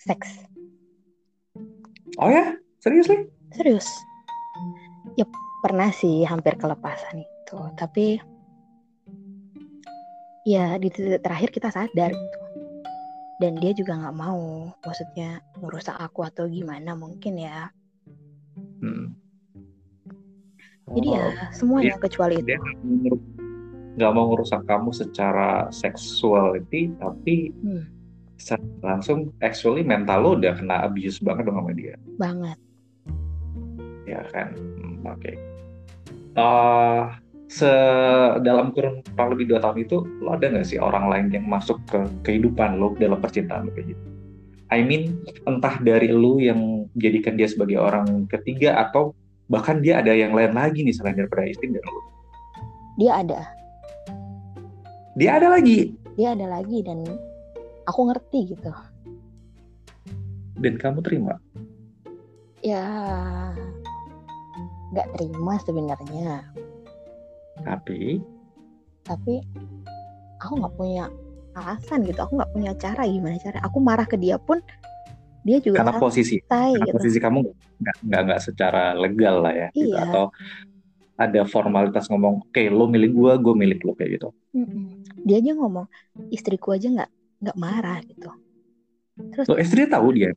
sex. 0.00 0.28
Oh 2.20 2.30
ya? 2.30 2.56
Seriously 2.80 3.28
serius. 3.56 3.88
Ya 5.16 5.24
pernah 5.64 5.88
sih 5.90 6.24
hampir 6.28 6.60
kelepasan 6.60 7.24
itu. 7.24 7.58
Tapi 7.74 8.20
ya 10.46 10.76
di 10.78 10.88
titik 10.92 11.24
terakhir 11.24 11.48
kita 11.50 11.68
sadar 11.72 12.12
gitu. 12.12 12.40
Dan 13.36 13.60
dia 13.60 13.72
juga 13.76 13.96
nggak 13.96 14.16
mau. 14.16 14.72
Maksudnya 14.84 15.40
merusak 15.60 15.96
aku 15.96 16.24
atau 16.24 16.44
gimana 16.48 16.92
mungkin 16.96 17.40
ya. 17.40 17.72
Hmm. 18.56 19.12
jadi 20.96 21.08
ya 21.18 21.26
semuanya 21.50 21.98
dia, 21.98 22.04
kecuali 22.08 22.36
dia 22.46 22.56
itu 23.02 23.35
nggak 23.96 24.12
mau 24.12 24.28
ngerusak 24.32 24.62
kamu 24.68 24.92
secara 24.92 25.72
seksuality 25.72 26.92
tapi 27.00 27.50
hmm. 27.64 27.84
langsung 28.84 29.32
actually 29.40 29.80
mental 29.80 30.20
lo 30.20 30.30
udah 30.36 30.52
kena 30.52 30.84
abuse 30.84 31.18
banget 31.24 31.48
dong 31.48 31.56
sama 31.56 31.72
dia. 31.72 31.96
Banget. 32.20 32.58
Ya 34.04 34.20
kan? 34.30 34.52
Hmm, 34.54 35.00
oke. 35.08 35.20
Okay. 35.24 35.34
uh, 36.36 37.16
se 37.46 37.70
dalam 38.44 38.74
kurun 38.76 39.00
kurang 39.16 39.30
lebih 39.32 39.54
dua 39.54 39.64
tahun 39.64 39.88
itu 39.88 39.96
lo 40.20 40.36
ada 40.36 40.52
nggak 40.52 40.66
sih 40.66 40.76
orang 40.82 41.08
lain 41.08 41.26
yang 41.32 41.46
masuk 41.48 41.80
ke 41.88 42.04
kehidupan 42.26 42.76
lo 42.76 42.92
dalam 43.00 43.16
percintaan 43.16 43.66
lo 43.66 43.72
kayak 43.72 43.96
gitu? 43.96 44.04
I 44.68 44.84
mean 44.84 45.24
entah 45.48 45.80
dari 45.80 46.12
lo 46.12 46.36
yang 46.36 46.90
menjadikan 46.92 47.40
dia 47.40 47.48
sebagai 47.48 47.80
orang 47.80 48.28
ketiga 48.28 48.76
atau 48.76 49.16
bahkan 49.48 49.80
dia 49.80 50.04
ada 50.04 50.12
yang 50.12 50.36
lain 50.36 50.52
lagi 50.52 50.84
nih 50.84 50.92
selain 50.92 51.16
daripada 51.16 51.48
istri 51.48 51.72
dan 51.72 51.80
lo. 51.86 52.02
Dia 52.98 53.22
ada 53.24 53.55
dia 55.16 55.40
ada 55.40 55.48
lagi 55.48 55.96
dia 56.20 56.36
ada 56.36 56.44
lagi 56.44 56.84
dan 56.84 57.00
aku 57.88 58.00
ngerti 58.12 58.52
gitu 58.52 58.72
dan 60.60 60.74
kamu 60.76 61.00
terima 61.00 61.40
ya 62.60 62.84
nggak 64.92 65.08
terima 65.16 65.56
sebenarnya 65.64 66.44
tapi 67.64 68.20
tapi 69.08 69.40
aku 70.44 70.52
nggak 70.60 70.74
punya 70.76 71.04
alasan 71.56 72.04
gitu 72.04 72.20
aku 72.20 72.36
nggak 72.36 72.52
punya 72.52 72.72
cara 72.76 73.02
gimana 73.08 73.40
cara 73.40 73.58
aku 73.64 73.78
marah 73.80 74.04
ke 74.04 74.20
dia 74.20 74.36
pun 74.36 74.60
dia 75.46 75.62
juga 75.62 75.80
karena 75.80 75.94
posisi 75.96 76.36
karena 76.44 76.84
gitu. 76.84 76.94
posisi 76.98 77.18
kamu 77.22 77.40
nggak 77.80 77.96
nggak 78.04 78.20
nggak 78.28 78.40
secara 78.42 78.92
legal 78.98 79.46
lah 79.46 79.54
ya 79.54 79.68
gitu. 79.72 79.94
iya. 79.94 80.04
gitu. 80.04 80.10
atau 80.10 80.24
ada 81.16 81.48
formalitas 81.48 82.08
ngomong 82.12 82.44
oke 82.44 82.52
okay, 82.52 82.68
lo 82.68 82.88
milik 82.88 83.12
gue 83.16 83.32
gue 83.40 83.54
milik 83.56 83.80
lo 83.84 83.92
kayak 83.96 84.20
gitu. 84.20 84.28
Dia 85.24 85.40
aja 85.40 85.52
ngomong 85.56 85.86
istriku 86.32 86.76
aja 86.76 86.88
nggak 86.92 87.10
nggak 87.42 87.56
marah 87.56 87.98
gitu. 88.04 88.30
Terus 89.32 89.46
lo 89.48 89.56
istri 89.56 89.88
tahu 89.88 90.12
dia? 90.12 90.36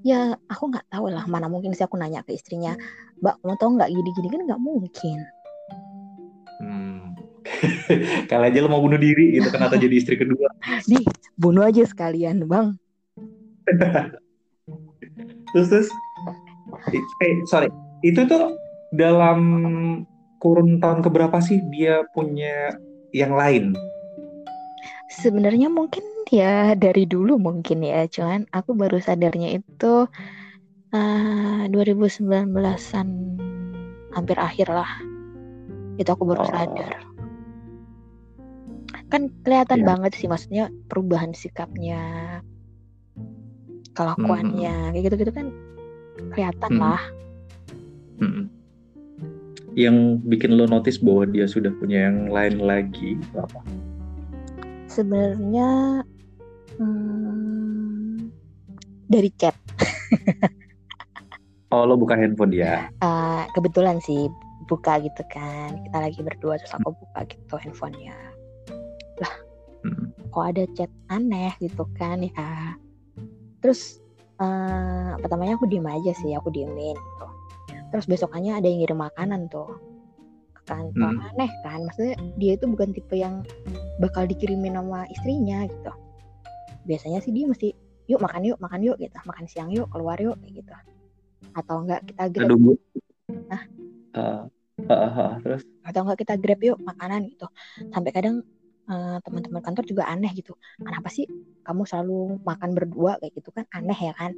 Ya 0.00 0.40
aku 0.48 0.72
nggak 0.72 0.88
tahu 0.88 1.12
lah 1.12 1.28
mana 1.28 1.46
mungkin 1.52 1.76
sih 1.76 1.84
aku 1.84 2.00
nanya 2.00 2.24
ke 2.24 2.32
istrinya 2.32 2.74
mbak 3.20 3.36
mau 3.44 3.56
tau 3.60 3.72
nggak 3.72 3.92
gini-gini? 3.92 4.28
Kan 4.32 4.42
nggak 4.48 4.62
mungkin. 4.62 5.18
Kali 8.30 8.44
aja 8.50 8.58
lo 8.62 8.68
mau 8.70 8.82
bunuh 8.82 8.98
diri 8.98 9.38
gitu 9.38 9.48
kan 9.50 9.66
atau 9.66 9.78
jadi 9.78 9.94
istri 9.96 10.18
kedua. 10.18 10.50
Nih, 10.90 11.04
bunuh 11.38 11.64
aja 11.66 11.82
sekalian, 11.86 12.44
Bang. 12.46 12.76
terus 15.54 15.68
terus? 15.70 15.88
Eh 17.22 17.34
sorry, 17.48 17.70
itu 18.02 18.22
tuh 18.26 18.54
dalam 18.96 19.40
kurun 20.42 20.80
tahun 20.82 21.00
keberapa 21.04 21.38
sih 21.40 21.60
dia 21.70 22.02
punya 22.16 22.76
yang 23.12 23.36
lain? 23.36 23.76
Sebenarnya 25.12 25.70
mungkin 25.70 26.02
ya 26.32 26.74
dari 26.74 27.06
dulu 27.06 27.38
mungkin 27.38 27.84
ya, 27.86 28.08
cuman 28.10 28.50
aku 28.50 28.74
baru 28.74 28.98
sadarnya 28.98 29.60
itu 29.62 30.10
uh, 30.90 31.62
2019-an 31.70 33.08
hampir 34.12 34.36
akhir 34.36 34.68
lah. 34.72 34.90
Itu 35.96 36.12
aku 36.12 36.24
baru 36.28 36.44
oh. 36.44 36.50
sadar 36.50 37.16
kan 39.06 39.30
kelihatan 39.46 39.82
yeah. 39.82 39.86
banget 39.86 40.12
sih 40.18 40.26
maksudnya 40.26 40.64
perubahan 40.90 41.30
sikapnya 41.30 42.02
kelakuannya 43.94 44.74
hmm. 44.74 44.90
kayak 44.92 45.02
gitu-gitu 45.06 45.32
kan 45.32 45.46
kelihatan 46.34 46.72
hmm. 46.74 46.82
lah 46.82 47.02
hmm. 48.18 48.44
Yang 49.76 50.24
bikin 50.24 50.56
lo 50.56 50.64
notice 50.64 50.96
bahwa 50.96 51.28
dia 51.28 51.44
sudah 51.44 51.68
punya 51.76 52.08
yang 52.08 52.32
lain 52.32 52.64
lagi 52.64 53.20
apa? 53.36 53.60
Sebenarnya 54.88 56.00
hmm, 56.80 58.32
dari 59.12 59.30
chat. 59.36 59.54
Oh 61.74 61.84
lo 61.84 61.98
buka 61.98 62.16
handphone 62.16 62.56
dia? 62.56 62.88
Uh, 63.04 63.44
kebetulan 63.52 64.00
sih 64.00 64.32
buka 64.70 64.96
gitu 65.02 65.20
kan. 65.28 65.76
Kita 65.84 65.98
lagi 65.98 66.24
berdua 66.24 66.56
terus 66.56 66.72
aku 66.72 66.96
buka 66.96 67.28
gitu 67.28 67.54
handphonenya. 67.60 68.16
Lah 69.20 69.34
hmm. 69.84 70.30
kok 70.32 70.44
ada 70.56 70.64
chat 70.72 70.88
aneh 71.12 71.52
gitu 71.60 71.84
kan 72.00 72.24
ya. 72.24 72.78
Terus 73.60 74.00
uh, 74.40 75.20
pertamanya 75.20 75.60
aku 75.60 75.68
diem 75.68 75.84
aja 75.84 76.16
sih 76.16 76.32
aku 76.32 76.48
diemin 76.48 76.96
gitu 76.96 77.26
terus 77.90 78.06
besokannya 78.10 78.58
ada 78.58 78.66
yang 78.66 78.82
ngirim 78.82 78.98
makanan 78.98 79.46
tuh 79.50 79.78
ke 80.52 80.62
kantor. 80.66 81.10
Hmm. 81.14 81.28
aneh 81.34 81.50
kan 81.62 81.80
maksudnya 81.86 82.14
dia 82.38 82.52
itu 82.58 82.66
bukan 82.66 82.90
tipe 82.90 83.14
yang 83.14 83.46
bakal 84.02 84.26
dikirimin 84.26 84.74
sama 84.74 85.06
istrinya 85.10 85.66
gitu. 85.66 85.92
Biasanya 86.86 87.18
sih 87.22 87.32
dia 87.34 87.46
mesti 87.46 87.68
yuk 88.06 88.22
makan 88.22 88.42
yuk 88.46 88.58
makan 88.58 88.80
yuk 88.82 88.96
gitu. 88.98 89.14
Makan 89.26 89.44
siang 89.46 89.70
yuk 89.70 89.86
keluar 89.90 90.18
yuk 90.18 90.38
kayak 90.42 90.62
gitu. 90.62 90.72
Atau 91.54 91.86
enggak 91.86 92.00
kita 92.10 92.24
grab 92.30 92.48
Aduh, 92.50 92.76
nah 93.50 93.62
uh, 94.14 94.42
uh, 94.86 94.92
uh, 94.92 95.32
terus? 95.42 95.62
Atau 95.86 96.00
enggak 96.06 96.18
kita 96.26 96.34
grab 96.38 96.60
yuk 96.62 96.78
makanan 96.82 97.30
gitu. 97.30 97.46
Sampai 97.94 98.10
kadang 98.10 98.42
uh, 98.90 99.18
teman-teman 99.22 99.62
kantor 99.62 99.84
juga 99.86 100.04
aneh 100.10 100.30
gitu. 100.34 100.58
Kenapa 100.82 101.08
sih 101.10 101.26
kamu 101.62 101.82
selalu 101.86 102.42
makan 102.42 102.70
berdua? 102.74 103.18
kayak 103.22 103.32
gitu 103.38 103.50
kan 103.54 103.66
aneh 103.74 103.98
ya 103.98 104.14
kan 104.14 104.34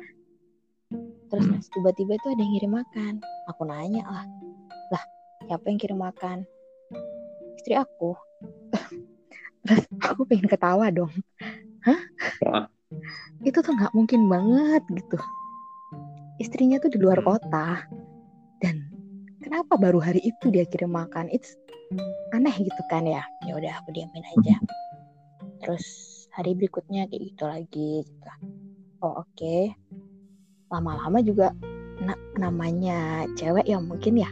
terus 1.28 1.46
hmm. 1.46 1.60
tiba-tiba 1.76 2.12
itu 2.16 2.26
ada 2.32 2.40
yang 2.40 2.52
kirim 2.56 2.72
makan. 2.74 3.14
Aku 3.52 3.62
nanya 3.64 4.04
lah 4.08 4.24
lah 4.92 5.04
siapa 5.48 5.64
yang 5.68 5.78
kirim 5.80 5.98
makan? 6.00 6.44
Istri 7.60 7.74
aku. 7.76 8.16
Terus 9.66 9.84
aku 10.00 10.24
pengen 10.24 10.48
ketawa 10.48 10.88
dong. 10.88 11.12
Hah? 11.84 12.00
Itu 13.44 13.60
tuh 13.60 13.74
nggak 13.76 13.92
mungkin 13.92 14.30
banget 14.30 14.82
gitu. 14.94 15.18
Istrinya 16.40 16.80
tuh 16.80 16.88
di 16.88 16.98
luar 17.02 17.20
hmm. 17.20 17.28
kota. 17.28 17.84
Dan 18.64 18.88
kenapa 19.44 19.76
baru 19.76 20.00
hari 20.00 20.24
itu 20.24 20.48
dia 20.48 20.64
kirim 20.64 20.94
makan? 20.94 21.28
It's 21.28 21.52
aneh 22.32 22.54
gitu 22.56 22.82
kan 22.88 23.04
ya? 23.04 23.20
Ya 23.44 23.52
udah 23.58 23.72
aku 23.82 23.92
diamin 23.92 24.24
aja. 24.24 24.56
Terus 25.60 25.84
hari 26.32 26.54
berikutnya 26.54 27.10
kayak 27.10 27.22
gitu 27.34 27.44
lagi 27.44 27.90
gitu. 28.06 28.30
Oh 29.02 29.20
oke. 29.20 29.26
okay. 29.34 29.74
Lama-lama 30.68 31.18
juga 31.24 31.56
na 31.98 32.14
namanya 32.38 33.26
cewek 33.34 33.66
ya 33.66 33.80
mungkin 33.82 34.22
ya 34.22 34.30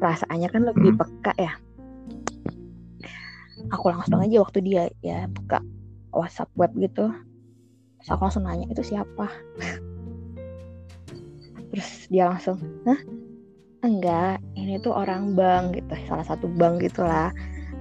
perasaannya 0.00 0.48
kan 0.50 0.62
lebih 0.66 0.96
hmm. 0.96 1.00
peka 1.00 1.32
ya 1.38 1.52
aku 3.70 3.92
langsung 3.92 4.20
aja 4.20 4.42
waktu 4.42 4.58
dia 4.64 4.90
ya 5.00 5.30
buka 5.30 5.62
WhatsApp 6.10 6.50
web 6.58 6.72
gitu 6.76 7.12
terus 8.00 8.10
aku 8.10 8.22
langsung 8.26 8.44
nanya 8.44 8.66
itu 8.68 8.82
siapa 8.82 9.30
terus 11.70 12.10
dia 12.10 12.28
langsung 12.28 12.58
Hah? 12.84 12.98
enggak 13.84 14.40
ini 14.56 14.80
tuh 14.80 14.96
orang 14.96 15.36
bank 15.36 15.78
gitu 15.78 15.94
salah 16.08 16.26
satu 16.26 16.48
bank 16.50 16.80
gitulah 16.80 17.30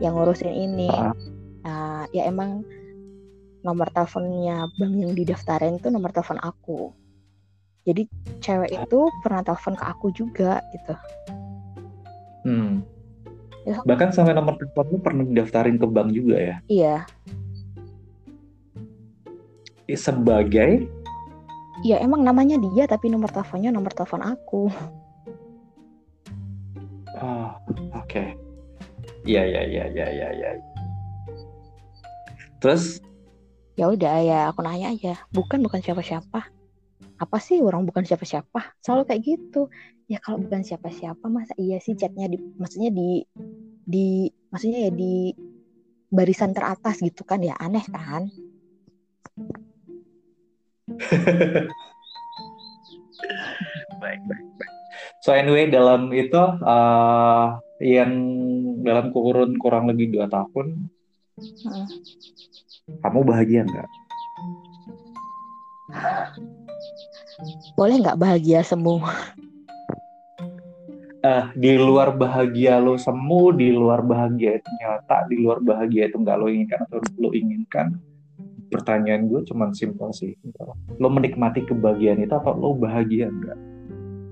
yang 0.01 0.17
ngurusin 0.17 0.49
ini. 0.49 0.89
Nah, 1.63 2.09
ya 2.11 2.27
emang 2.27 2.65
nomor 3.63 3.87
teleponnya 3.95 4.67
bank 4.75 4.93
yang 4.99 5.13
didaftarin 5.15 5.79
tuh 5.79 5.93
nomor 5.93 6.11
telepon 6.11 6.41
aku 6.43 6.91
jadi 7.83 8.07
cewek 8.39 8.71
itu 8.71 8.99
pernah 9.21 9.43
telepon 9.43 9.75
ke 9.75 9.85
aku 9.85 10.07
juga 10.11 10.59
gitu 10.71 10.95
Hmm. 12.43 12.83
Ya. 13.63 13.79
Bahkan 13.87 14.11
sampai 14.11 14.35
nomor 14.35 14.59
telepon 14.59 14.83
lu 14.91 14.99
pernah 14.99 15.23
daftarin 15.23 15.79
ke 15.79 15.87
bank 15.87 16.11
juga 16.11 16.35
ya? 16.35 16.55
iya 16.67 17.07
Eh, 19.87 19.95
Sebagai 19.95 20.91
ya 21.83 21.99
emang 22.03 22.23
namanya 22.23 22.59
dia 22.59 22.83
tapi 22.83 23.07
nomor 23.07 23.31
teleponnya 23.31 23.71
nomor 23.71 23.95
telepon 23.95 24.23
aku 24.23 24.67
Oh, 27.13 27.55
oke. 27.95 28.35
Iya, 29.23 29.41
iya, 29.47 29.61
iya, 29.63 29.83
iya, 29.87 30.07
iya, 30.11 30.29
iya. 30.35 30.49
Terus, 32.59 32.99
ya 33.79 33.87
udah 33.87 34.15
ya 34.19 34.39
aku 34.51 34.59
nanya 34.59 34.91
aja 34.91 35.15
bukan 35.31 35.63
bukan 35.63 35.79
siapa-siapa 35.79 36.43
apa 37.23 37.39
sih 37.39 37.63
orang 37.63 37.87
bukan 37.87 38.03
siapa-siapa 38.03 38.75
selalu 38.83 39.03
kayak 39.07 39.21
gitu 39.23 39.71
ya 40.11 40.19
kalau 40.19 40.43
bukan 40.43 40.61
siapa-siapa 40.67 41.23
masa 41.31 41.55
iya 41.55 41.79
sih 41.79 41.95
chatnya 41.95 42.27
di 42.27 42.37
maksudnya 42.59 42.91
di 42.91 43.23
di 43.87 44.27
maksudnya 44.51 44.91
ya 44.91 44.91
di 44.91 45.31
barisan 46.11 46.51
teratas 46.51 46.99
gitu 46.99 47.23
kan 47.23 47.39
ya 47.39 47.55
aneh 47.57 47.87
kan 47.87 48.27
baik, 54.03 54.19
baik, 54.27 54.47
baik. 54.59 54.73
So 55.23 55.31
anyway, 55.31 55.71
dalam 55.71 56.11
itu 56.11 56.37
eh, 56.59 57.47
yang 57.79 58.11
dalam 58.83 59.15
kurun 59.15 59.55
kurang 59.57 59.87
lebih 59.89 60.11
dua 60.11 60.27
tahun, 60.27 60.91
Heeh. 61.39 61.87
kamu 62.99 63.19
bahagia 63.23 63.63
nggak? 63.63 63.87
boleh 67.77 67.95
nggak 68.01 68.19
bahagia 68.19 68.61
semua 68.65 69.13
Eh, 71.23 71.45
di 71.55 71.79
luar 71.79 72.11
bahagia 72.19 72.83
lo 72.83 72.99
semu, 72.99 73.55
di 73.55 73.71
luar 73.71 74.03
bahagia 74.03 74.59
itu 74.59 74.67
nyata, 74.83 75.23
di 75.31 75.39
luar 75.39 75.63
bahagia 75.63 76.11
itu 76.11 76.19
nggak 76.19 76.35
lo 76.35 76.51
inginkan 76.51 76.83
atau 76.83 76.99
lo 77.15 77.31
inginkan. 77.31 77.95
Pertanyaan 78.67 79.31
gue 79.31 79.39
cuman 79.47 79.71
simpel 79.71 80.11
sih. 80.11 80.35
Lo 80.99 81.07
menikmati 81.07 81.63
kebahagiaan 81.63 82.27
itu 82.27 82.35
atau 82.35 82.51
lo 82.59 82.75
bahagia 82.75 83.31
nggak? 83.31 83.55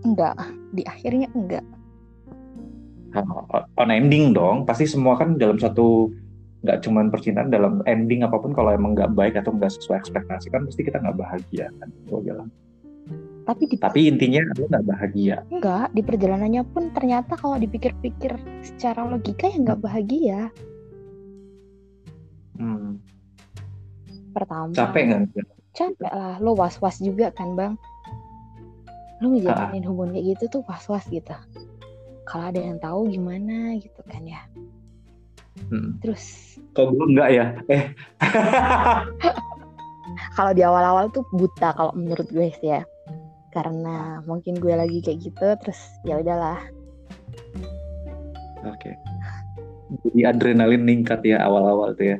enggak 0.06 0.36
di 0.74 0.84
akhirnya 0.86 1.30
enggak 1.38 1.66
on 3.76 3.92
ending 3.92 4.32
dong 4.32 4.64
pasti 4.64 4.88
semua 4.88 5.20
kan 5.20 5.36
dalam 5.36 5.60
satu 5.60 6.10
nggak 6.62 6.86
cuman 6.86 7.10
percintaan 7.10 7.50
dalam 7.50 7.82
ending 7.90 8.22
apa 8.22 8.38
pun 8.38 8.54
kalau 8.54 8.70
emang 8.72 8.94
nggak 8.94 9.12
baik 9.18 9.34
atau 9.36 9.52
nggak 9.52 9.74
sesuai 9.74 9.98
ekspektasi 9.98 10.54
kan 10.54 10.64
pasti 10.70 10.82
kita 10.86 11.02
nggak 11.02 11.18
bahagia 11.18 11.74
kan 11.82 11.90
gue 11.90 12.20
bilang 12.22 12.50
tapi 13.42 13.66
di 13.66 13.76
tapi 13.78 14.06
intinya 14.06 14.46
lo 14.54 14.70
nggak 14.70 14.86
bahagia. 14.86 15.36
Enggak 15.50 15.90
di 15.98 16.02
perjalanannya 16.06 16.64
pun 16.70 16.94
ternyata 16.94 17.34
kalau 17.34 17.58
dipikir-pikir 17.58 18.38
secara 18.62 19.02
logika 19.10 19.50
ya 19.50 19.58
nggak 19.58 19.82
bahagia. 19.82 20.40
Hmm, 22.62 23.02
pertama. 24.38 24.70
Capek 24.78 25.04
nggak? 25.10 25.22
Capek 25.74 26.12
lah 26.14 26.38
lo 26.38 26.54
was-was 26.54 27.02
juga 27.02 27.34
kan 27.34 27.58
bang? 27.58 27.74
Lo 29.22 29.34
ngejalanin 29.34 29.86
hubungan 29.90 30.14
kayak 30.18 30.38
gitu 30.38 30.60
tuh 30.60 30.62
was-was 30.70 31.06
gitu. 31.10 31.34
Kalau 32.30 32.54
ada 32.54 32.62
yang 32.62 32.78
tahu 32.78 33.10
gimana 33.10 33.74
gitu 33.82 34.02
kan 34.06 34.24
ya. 34.26 34.42
Hmm. 35.68 36.00
terus 36.00 36.56
kok 36.72 36.96
gue 36.96 37.06
nggak 37.12 37.30
ya? 37.36 37.46
Eh. 37.68 37.92
Kalau 40.36 40.52
di 40.56 40.64
awal-awal 40.64 41.12
tuh 41.12 41.28
buta 41.32 41.76
kalau 41.76 41.92
menurut 41.96 42.28
gue 42.32 42.52
sih 42.60 42.72
ya 42.72 42.84
karena 43.52 44.24
mungkin 44.24 44.58
gue 44.58 44.74
lagi 44.74 45.04
kayak 45.04 45.20
gitu 45.22 45.48
terus 45.60 45.80
ya 46.08 46.18
udahlah. 46.20 46.60
Oke. 48.66 48.96
Jadi 50.08 50.20
adrenalin 50.24 50.88
meningkat 50.88 51.20
ya 51.28 51.44
awal-awal 51.44 51.92
tuh 51.96 52.16
ya? 52.16 52.18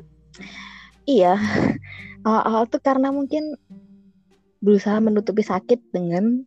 Iya. 1.08 1.34
Awal-awal 2.28 2.64
tuh 2.68 2.82
karena 2.84 3.10
mungkin 3.10 3.56
berusaha 4.62 5.00
menutupi 5.02 5.42
sakit 5.42 5.80
dengan 5.90 6.46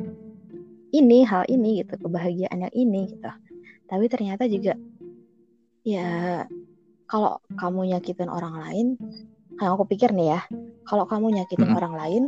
ini 0.95 1.27
hal 1.27 1.43
ini 1.51 1.83
gitu 1.83 1.99
kebahagiaan 1.99 2.69
yang 2.69 2.75
ini 2.77 3.11
gitu. 3.11 3.31
Tapi 3.91 4.05
ternyata 4.07 4.47
juga 4.47 4.79
ya 5.85 6.45
kalau 7.11 7.43
kamu 7.61 7.95
nyakitin 7.95 8.31
orang 8.33 8.55
lain 8.57 8.87
yang 9.61 9.77
aku 9.77 9.87
pikir 9.87 10.11
nih 10.11 10.39
ya 10.39 10.41
kalau 10.89 11.05
kamu 11.07 11.37
nyakitin 11.41 11.71
Mm-mm. 11.71 11.79
orang 11.79 11.95
lain 11.95 12.23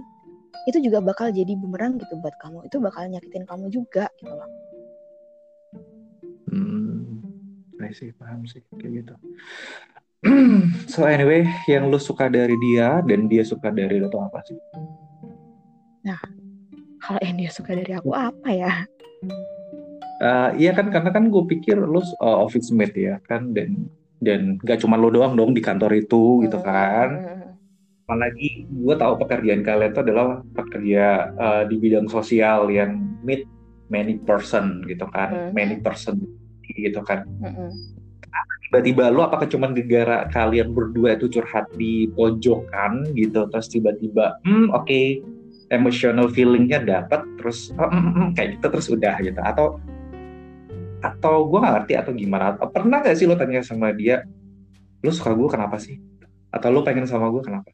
itu 0.65 0.79
juga 0.81 0.99
bakal 1.05 1.29
jadi 1.29 1.53
bumerang 1.55 2.01
gitu 2.01 2.17
buat 2.19 2.35
kamu 2.41 2.65
itu 2.65 2.77
bakal 2.81 3.05
nyakitin 3.07 3.45
kamu 3.45 3.67
juga 3.69 4.09
gitu 4.21 4.33
loh 4.33 4.51
Hmm, 6.47 7.21
I 7.83 7.91
see, 7.91 8.15
paham 8.15 8.47
sih 8.47 8.63
kayak 8.79 9.03
gitu. 9.03 9.15
so 10.95 11.05
anyway, 11.05 11.45
yang 11.67 11.91
lu 11.91 11.99
suka 11.99 12.31
dari 12.31 12.55
dia 12.63 13.03
dan 13.03 13.27
dia 13.27 13.43
suka 13.43 13.69
dari 13.75 13.99
lu 13.99 14.07
tuh 14.09 14.23
apa 14.23 14.41
sih? 14.47 14.55
kalau 17.07 17.23
yang 17.23 17.39
dia 17.39 17.51
suka 17.55 17.71
dari 17.79 17.93
aku 17.95 18.11
apa 18.11 18.51
ya 18.51 18.73
Eh, 20.17 20.51
iya 20.65 20.73
kan 20.73 20.89
karena 20.89 21.13
kan 21.13 21.29
gue 21.29 21.45
pikir 21.45 21.77
lu 21.77 22.01
uh, 22.01 22.41
office 22.41 22.73
mate 22.73 22.97
ya 22.97 23.21
kan 23.29 23.53
dan 23.53 23.85
dan 24.17 24.57
gak 24.65 24.81
cuma 24.81 24.97
lu 24.97 25.13
doang 25.13 25.37
dong 25.37 25.53
di 25.53 25.61
kantor 25.61 25.93
itu 25.93 26.41
gitu 26.41 26.57
kan. 26.65 27.21
Apalagi 28.07 28.71
gue 28.71 28.95
tahu 28.95 29.19
pekerjaan 29.19 29.67
kalian 29.67 29.91
itu 29.91 30.01
adalah 30.07 30.39
pekerja 30.55 31.05
uh, 31.35 31.63
di 31.67 31.75
bidang 31.75 32.07
sosial 32.07 32.71
yang 32.71 33.03
meet 33.27 33.43
many 33.91 34.15
person 34.23 34.87
gitu 34.87 35.11
kan, 35.11 35.51
Mhm. 35.51 35.51
many 35.51 35.77
person 35.83 36.23
gitu 36.63 37.03
kan. 37.03 37.27
Mm-mm. 37.43 37.71
tiba-tiba 38.67 39.09
lu 39.15 39.23
apakah 39.23 39.47
cuma 39.49 39.71
gara 39.73 40.27
kalian 40.29 40.75
berdua 40.75 41.15
itu 41.17 41.31
curhat 41.31 41.71
di 41.79 42.11
pojokan 42.13 43.15
gitu 43.15 43.47
terus 43.49 43.71
tiba-tiba 43.71 44.43
hmm 44.43 44.75
oke 44.75 45.23
emotional 45.71 46.27
feelingnya 46.29 46.83
dapat 46.83 47.23
terus 47.39 47.71
oh, 47.79 47.87
mm, 47.87 48.13
mm, 48.13 48.29
kayak 48.35 48.59
gitu 48.59 48.67
terus 48.69 48.87
udah 48.91 49.15
gitu 49.23 49.39
atau 49.41 49.79
atau 51.01 51.47
gue 51.47 51.59
nggak 51.63 51.75
ngerti 51.79 51.93
atau 51.95 52.13
gimana 52.13 52.59
Atau 52.59 52.69
pernah 52.75 52.99
gak 53.01 53.17
sih 53.17 53.25
lo 53.31 53.39
tanya 53.39 53.63
sama 53.63 53.95
dia 53.95 54.27
lu 55.01 55.15
suka 55.15 55.33
gue 55.33 55.49
kenapa 55.49 55.79
sih 55.79 55.97
atau 56.51 56.69
lu 56.69 56.83
pengen 56.83 57.07
sama 57.07 57.31
gue 57.31 57.41
kenapa 57.47 57.71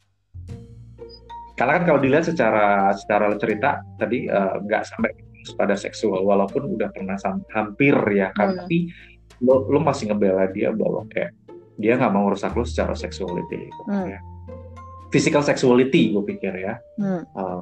karena 1.52 1.72
kan 1.76 1.84
kalau 1.84 2.00
dilihat 2.00 2.24
secara 2.24 2.66
secara 2.92 3.32
cerita 3.36 3.70
tadi 3.96 4.24
eh, 4.24 4.54
nggak 4.58 4.82
sampai 4.84 5.10
pada 5.52 5.74
seksual 5.74 6.22
walaupun 6.22 6.70
udah 6.70 6.88
pernah 6.88 7.18
hampir 7.50 7.92
ya 8.10 8.30
kan 8.32 8.48
Hmm. 8.48 8.58
tapi 8.62 8.88
lo 9.40 9.66
lo 9.66 9.78
masih 9.78 10.08
ngebela 10.08 10.46
dia 10.48 10.70
bahwa 10.70 11.02
kayak 11.08 11.34
dia 11.76 11.96
nggak 11.96 12.08
mau 12.08 12.26
merusak 12.26 12.52
lo 12.52 12.62
secara 12.62 12.94
sexuality 12.94 13.68
gitu 13.68 13.82
Hmm. 13.86 14.06
ya. 14.08 14.18
physical 15.10 15.42
sexuality 15.42 16.10
gue 16.10 16.24
pikir 16.26 16.52
ya 16.56 16.74
Hmm. 16.96 17.22
Uh, 17.32 17.60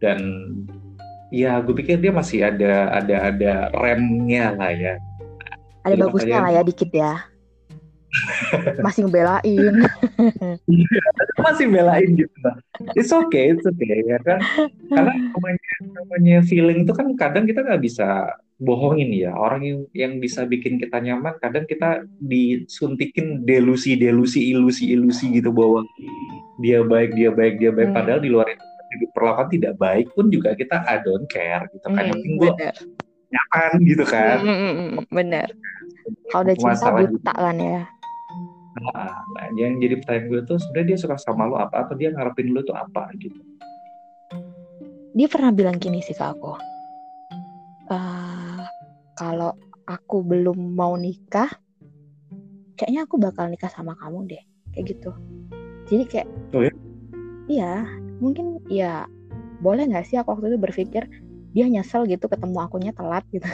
dan 0.00 0.18
ya 1.30 1.60
gue 1.60 1.74
pikir 1.74 1.96
dia 1.96 2.10
masih 2.10 2.42
ada 2.42 2.90
ada 2.92 3.16
ada 3.28 3.52
remnya 3.72 4.50
lah 4.52 4.72
ya 4.72 4.94
ada 5.82 5.94
Jadi 5.94 6.00
bagusnya 6.00 6.26
makanya- 6.32 6.42
lah 6.42 6.52
ya 6.52 6.62
dikit 6.64 6.90
ya 6.90 7.12
masih 8.86 9.06
ngebelain. 9.06 9.74
Masih 11.38 11.66
belain 11.70 12.10
gitu 12.14 12.36
lah 12.44 12.56
it's 12.94 13.12
okay 13.14 13.54
it's 13.54 13.66
okay 13.66 14.02
ya 14.02 14.18
kan? 14.22 14.42
Karena 14.90 15.12
namanya 15.14 15.72
namanya 15.94 16.36
feeling 16.46 16.84
itu 16.84 16.92
kan 16.92 17.14
kadang 17.14 17.44
kita 17.46 17.62
nggak 17.62 17.82
bisa 17.82 18.34
bohongin 18.58 19.10
ya. 19.14 19.32
Orang 19.34 19.62
yang 19.62 19.78
yang 19.94 20.12
bisa 20.18 20.44
bikin 20.46 20.78
kita 20.82 20.98
nyaman 20.98 21.38
kadang 21.38 21.64
kita 21.66 22.06
disuntikin 22.18 23.46
delusi 23.46 23.94
delusi 23.94 24.50
ilusi 24.50 24.92
ilusi 24.92 25.30
gitu 25.38 25.54
bahwa 25.54 25.86
dia 26.60 26.82
baik 26.82 27.14
dia 27.14 27.30
baik 27.30 27.62
dia 27.62 27.70
baik. 27.70 27.90
Hmm. 27.90 27.96
padahal 27.96 28.20
di 28.22 28.30
luar 28.30 28.46
itu 28.50 28.64
diperlakukan 28.92 29.48
tidak 29.56 29.74
baik 29.80 30.06
pun 30.12 30.28
juga 30.28 30.52
kita 30.52 30.84
I 30.84 31.00
don't 31.00 31.26
care 31.30 31.64
gitu 31.72 31.86
kan. 31.88 32.02
Yang 32.12 32.18
penting 32.18 32.34
gue 32.36 32.50
nyaman 33.32 33.72
gitu 33.88 34.04
kan. 34.04 34.36
Hmm, 34.44 34.48
hmm, 34.52 34.58
hmm, 34.60 34.88
hmm, 34.92 35.04
bener. 35.08 35.48
Kalau 36.28 36.42
udah 36.44 36.56
cinta 36.58 36.88
buta 36.92 37.32
kan 37.32 37.56
ya 37.56 37.82
Nah, 38.72 39.20
nah, 39.28 39.46
yang 39.52 39.76
jadi 39.76 40.00
pertanyaan 40.00 40.26
gue 40.32 40.40
tuh 40.48 40.56
sebenarnya 40.56 40.96
dia 40.96 40.98
suka 41.04 41.16
sama 41.20 41.44
lo 41.44 41.60
apa 41.60 41.84
atau 41.84 41.92
dia 41.92 42.08
ngarepin 42.08 42.56
lo 42.56 42.64
tuh 42.64 42.72
apa 42.72 43.12
gitu. 43.20 43.36
dia 45.12 45.28
pernah 45.28 45.52
bilang 45.52 45.76
gini 45.76 46.00
sih 46.00 46.16
ke 46.16 46.24
aku 46.24 46.56
"Eh, 47.92 48.60
kalau 49.12 49.52
aku 49.84 50.24
belum 50.24 50.56
mau 50.72 50.96
nikah 50.96 51.52
kayaknya 52.80 53.04
aku 53.04 53.20
bakal 53.20 53.44
nikah 53.52 53.68
sama 53.68 53.92
kamu 54.00 54.24
deh 54.32 54.42
kayak 54.72 54.96
gitu 54.96 55.10
jadi 55.92 56.04
kayak 56.08 56.28
Oh 56.56 56.64
ya? 56.64 56.72
iya 57.52 57.72
mungkin 58.24 58.56
ya 58.72 59.04
boleh 59.60 59.84
nggak 59.84 60.08
sih 60.08 60.16
aku 60.16 60.32
waktu 60.32 60.56
itu 60.56 60.58
berpikir 60.58 61.04
dia 61.52 61.68
nyesel 61.68 62.08
gitu 62.08 62.24
ketemu 62.24 62.56
akunya 62.64 62.96
telat 62.96 63.28
gitu 63.28 63.44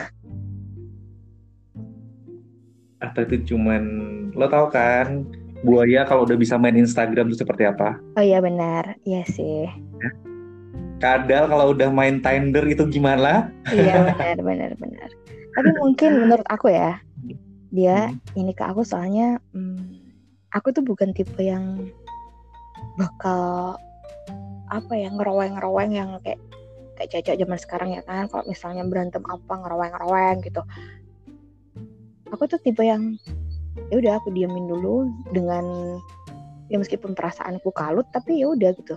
atau 2.99 3.21
itu 3.27 3.55
cuman 3.55 3.83
lo 4.35 4.47
tau 4.51 4.67
kan 4.71 5.23
buaya 5.63 6.07
kalau 6.07 6.23
udah 6.23 6.39
bisa 6.39 6.55
main 6.55 6.79
Instagram 6.79 7.31
itu 7.31 7.43
seperti 7.43 7.67
apa? 7.67 7.99
Oh 8.15 8.23
iya 8.23 8.39
benar, 8.39 8.95
iya 9.03 9.27
sih. 9.27 9.67
Kadal 10.99 11.47
kalau 11.51 11.75
udah 11.75 11.91
main 11.91 12.19
Tinder 12.23 12.67
itu 12.67 12.87
gimana? 12.91 13.51
Iya 13.71 14.03
benar 14.15 14.39
benar 14.43 14.71
benar. 14.79 15.09
Tapi 15.55 15.71
mungkin 15.79 16.11
menurut 16.27 16.47
aku 16.47 16.71
ya, 16.71 17.03
dia 17.75 18.11
hmm. 18.11 18.39
ini 18.39 18.53
ke 18.55 18.63
aku 18.63 18.87
soalnya 18.87 19.43
hmm, 19.55 19.99
aku 20.55 20.71
tuh 20.71 20.87
bukan 20.87 21.11
tipe 21.11 21.43
yang 21.43 21.91
bakal 22.95 23.75
apa 24.69 24.93
ya 24.95 25.09
ngeroweng-ngeroweng 25.11 25.93
yang 25.97 26.11
kayak 26.23 26.39
kayak 26.99 27.11
cacak 27.15 27.39
zaman 27.39 27.59
sekarang 27.59 27.91
ya 27.95 28.03
kan 28.03 28.27
kalau 28.27 28.45
misalnya 28.47 28.83
berantem 28.85 29.23
apa 29.25 29.55
ngeroweng-ngeroweng 29.55 30.43
gitu 30.45 30.63
aku 32.33 32.45
tuh 32.49 32.61
tipe 32.61 32.85
yang 32.85 33.17
ya 33.89 33.97
udah 34.01 34.13
aku 34.21 34.35
diamin 34.35 34.69
dulu 34.69 35.09
dengan 35.33 35.65
ya 36.69 36.77
meskipun 36.77 37.17
perasaanku 37.17 37.73
kalut 37.73 38.05
tapi 38.13 38.43
ya 38.45 38.53
udah 38.53 38.73
gitu. 38.77 38.97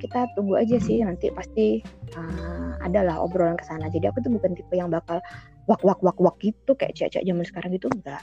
Kita 0.00 0.26
tunggu 0.34 0.58
aja 0.58 0.82
sih 0.82 0.98
nanti 1.04 1.30
pasti 1.30 1.78
uh, 2.18 2.74
adalah 2.82 3.22
obrolan 3.22 3.54
ke 3.54 3.64
sana. 3.66 3.86
Jadi 3.86 4.10
aku 4.10 4.18
tuh 4.24 4.32
bukan 4.34 4.56
tipe 4.58 4.74
yang 4.74 4.90
bakal 4.90 5.22
wak 5.70 5.78
wak 5.86 6.02
wak 6.02 6.18
wak 6.18 6.36
gitu 6.42 6.74
kayak 6.74 6.96
cewek 6.98 7.22
zaman 7.22 7.44
sekarang 7.46 7.70
gitu 7.76 7.86
enggak. 7.92 8.22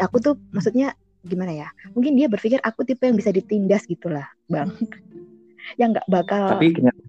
Aku 0.00 0.18
tuh 0.18 0.34
maksudnya 0.50 0.96
gimana 1.22 1.54
ya 1.54 1.68
mungkin 1.94 2.18
dia 2.18 2.26
berpikir 2.26 2.58
aku 2.66 2.82
tipe 2.82 3.06
yang 3.06 3.14
bisa 3.14 3.30
ditindas 3.30 3.86
gitulah 3.86 4.26
bang. 4.50 4.72
Yang 5.78 5.88
nggak 5.94 6.08
bakal 6.10 6.58
tapi 6.58 6.74
kenyataan 6.74 7.06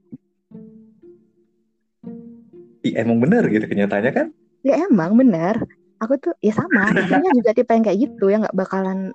emang 2.93 3.17
bener 3.17 3.43
gitu 3.49 3.65
kenyataannya 3.65 4.11
kan? 4.13 4.27
Ya 4.61 4.77
emang 4.85 5.17
bener 5.17 5.57
aku 6.01 6.13
tuh 6.21 6.33
ya 6.41 6.53
sama 6.55 6.89
Maksudnya 6.95 7.31
juga 7.35 7.51
tipe 7.53 7.71
yang 7.73 7.85
kayak 7.85 7.99
gitu 7.99 8.25
yang 8.31 8.41
nggak 8.45 8.57
bakalan 8.57 9.13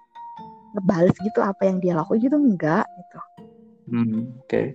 ngebales 0.76 1.16
gitu 1.18 1.40
apa 1.40 1.62
yang 1.64 1.80
dia 1.80 1.96
lakuin 1.96 2.20
gitu 2.20 2.36
enggak 2.36 2.86
gitu 2.86 3.18
hmm, 3.90 4.20
oke 4.44 4.46
okay. 4.46 4.66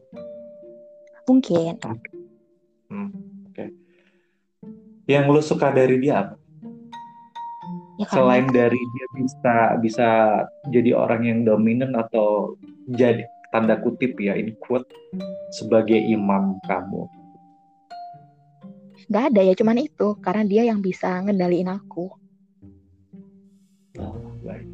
mungkin 1.29 1.73
hmm, 2.89 3.09
oke 3.47 3.53
okay. 3.53 3.69
yang 5.05 5.29
lo 5.29 5.39
suka 5.39 5.69
dari 5.69 6.01
dia 6.01 6.25
apa 6.25 6.35
ya, 8.01 8.07
selain 8.09 8.49
kan? 8.49 8.55
dari 8.57 8.81
dia 8.81 9.05
bisa 9.15 9.55
bisa 9.79 10.09
jadi 10.73 10.97
orang 10.97 11.21
yang 11.23 11.39
dominan 11.45 11.93
atau 11.93 12.57
jadi 12.89 13.23
tanda 13.53 13.77
kutip 13.77 14.17
ya 14.17 14.33
ini 14.33 14.57
quote 14.57 14.89
sebagai 15.53 15.97
imam 15.97 16.57
kamu 16.65 17.05
nggak 19.13 19.29
ada 19.29 19.41
ya 19.45 19.53
cuman 19.53 19.77
itu. 19.77 20.17
Karena 20.17 20.41
dia 20.41 20.65
yang 20.65 20.81
bisa 20.81 21.21
ngendaliin 21.21 21.69
aku. 21.69 22.09
Oh, 24.01 24.17
baik. 24.41 24.65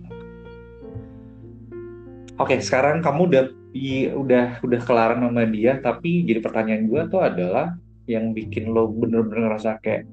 Oke 2.40 2.56
sekarang 2.64 3.04
kamu 3.04 3.22
udah 3.28 3.44
udah 4.16 4.46
udah 4.64 4.80
kelaran 4.88 5.28
sama 5.28 5.44
dia 5.44 5.78
tapi 5.84 6.24
jadi 6.24 6.40
pertanyaan 6.40 6.88
gue 6.88 7.02
tuh 7.12 7.20
adalah 7.20 7.76
yang 8.08 8.32
bikin 8.32 8.72
lo 8.72 8.88
bener-bener 8.88 9.52
ngerasa 9.52 9.84
kayak 9.84 10.08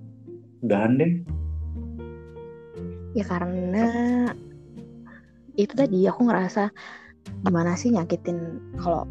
udahan 0.67 0.99
deh. 0.99 1.13
Ya 3.15 3.25
karena 3.31 3.87
itu 5.55 5.71
tadi 5.71 6.03
aku 6.11 6.27
ngerasa 6.27 6.75
gimana 7.47 7.79
sih 7.79 7.95
nyakitin 7.95 8.59
kalau 8.83 9.07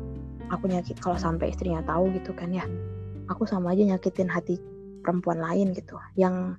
aku 0.52 0.68
nyakit 0.68 1.00
kalau 1.00 1.16
sampai 1.16 1.56
istrinya 1.56 1.80
tahu 1.88 2.12
gitu 2.20 2.36
kan 2.36 2.52
ya. 2.52 2.68
Aku 3.32 3.48
sama 3.48 3.72
aja 3.72 3.96
nyakitin 3.96 4.28
hati 4.28 4.60
perempuan 5.06 5.38
lain 5.38 5.78
gitu. 5.78 6.02
Yang 6.18 6.58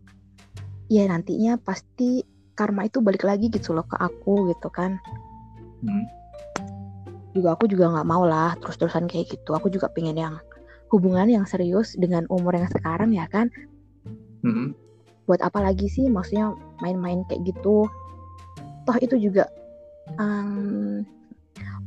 ya 0.86 1.10
nantinya 1.10 1.58
pasti 1.58 2.22
karma 2.54 2.86
itu 2.86 3.02
balik 3.02 3.26
lagi 3.26 3.50
gitu 3.50 3.74
loh 3.74 3.82
ke 3.82 3.98
aku 3.98 4.54
gitu 4.54 4.70
kan. 4.70 5.02
Hmm. 5.82 6.06
juga 7.36 7.52
aku 7.52 7.68
juga 7.68 7.92
nggak 7.92 8.08
mau 8.08 8.24
lah 8.24 8.56
terus-terusan 8.64 9.10
kayak 9.10 9.28
gitu. 9.34 9.52
Aku 9.52 9.68
juga 9.68 9.92
pengen 9.92 10.16
yang 10.16 10.40
hubungan 10.88 11.28
yang 11.28 11.44
serius 11.44 11.92
dengan 11.98 12.24
umur 12.32 12.54
yang 12.54 12.70
sekarang 12.70 13.12
ya 13.12 13.26
kan. 13.26 13.50
Hmm. 14.46 14.78
buat 15.26 15.42
apa 15.42 15.58
lagi 15.58 15.90
sih? 15.90 16.06
Maksudnya 16.06 16.54
main-main 16.78 17.26
kayak 17.26 17.50
gitu. 17.50 17.90
Toh 18.86 18.96
itu 19.02 19.18
juga 19.18 19.50
um, 20.22 21.02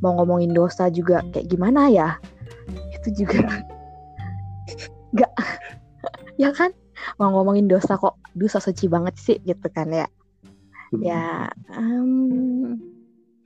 mau 0.03 0.11
ngomongin 0.19 0.51
dosa 0.51 0.91
juga 0.91 1.23
kayak 1.31 1.47
gimana 1.47 1.87
ya? 1.87 2.19
Itu 2.99 3.23
juga 3.25 3.47
nggak 5.15 5.33
ya 6.39 6.55
kan 6.55 6.71
mau 7.19 7.35
ngomongin 7.35 7.67
dosa 7.67 7.99
kok 7.99 8.15
dosa 8.31 8.63
suci 8.63 8.87
banget 8.87 9.15
sih 9.19 9.37
gitu 9.43 9.67
kan 9.67 9.91
ya 9.91 10.07
hmm. 10.95 11.01
ya 11.03 11.51
um, 11.75 12.79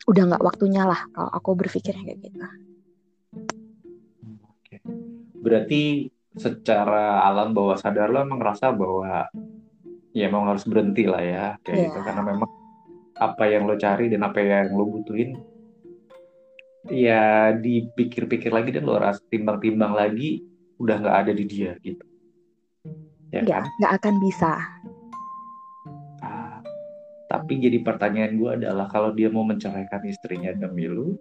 udah 0.05 0.23
nggak 0.29 0.45
waktunya 0.45 0.85
lah 0.85 1.01
kalau 1.09 1.33
aku 1.33 1.57
berpikir 1.57 1.97
kayak 1.97 2.21
gitu 2.21 2.37
Oke. 4.45 4.77
berarti 5.41 6.13
secara 6.37 7.25
alam 7.25 7.57
bawah 7.57 7.77
sadar 7.81 8.13
lo 8.13 8.21
emang 8.21 8.37
ngerasa 8.37 8.69
bahwa 8.73 9.25
ya 10.13 10.29
emang 10.29 10.53
harus 10.53 10.65
berhenti 10.69 11.09
lah 11.09 11.21
ya 11.21 11.45
kayak 11.65 11.77
yeah. 11.77 11.85
gitu 11.89 11.99
karena 12.05 12.21
memang 12.29 12.49
apa 13.17 13.43
yang 13.49 13.65
lo 13.65 13.73
cari 13.77 14.09
dan 14.09 14.21
apa 14.21 14.37
yang 14.41 14.73
lo 14.73 14.85
butuhin 14.85 15.37
ya 16.93 17.53
dipikir-pikir 17.57 18.53
lagi 18.53 18.69
dan 18.69 18.85
lo 18.85 19.01
rasa 19.01 19.21
timbang-timbang 19.33 19.93
lagi 19.97 20.45
udah 20.77 21.01
nggak 21.01 21.17
ada 21.25 21.31
di 21.33 21.45
dia 21.49 21.73
gitu 21.81 22.12
ya 23.33 23.41
nggak 23.41 23.61
kan? 23.65 23.71
nggak 23.81 23.93
akan 23.97 24.15
bisa 24.21 24.51
ah, 26.21 26.57
tapi 27.33 27.57
jadi 27.57 27.81
pertanyaan 27.81 28.37
gue 28.37 28.49
adalah 28.61 28.85
kalau 28.85 29.09
dia 29.09 29.33
mau 29.33 29.41
menceraikan 29.41 30.05
istrinya 30.05 30.53
demi 30.53 30.85
lu 30.85 31.17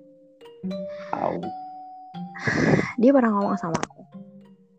tahu 1.09 1.41
dia 3.01 3.11
pernah 3.17 3.33
ngomong 3.33 3.57
sama 3.57 3.81
aku 3.81 4.05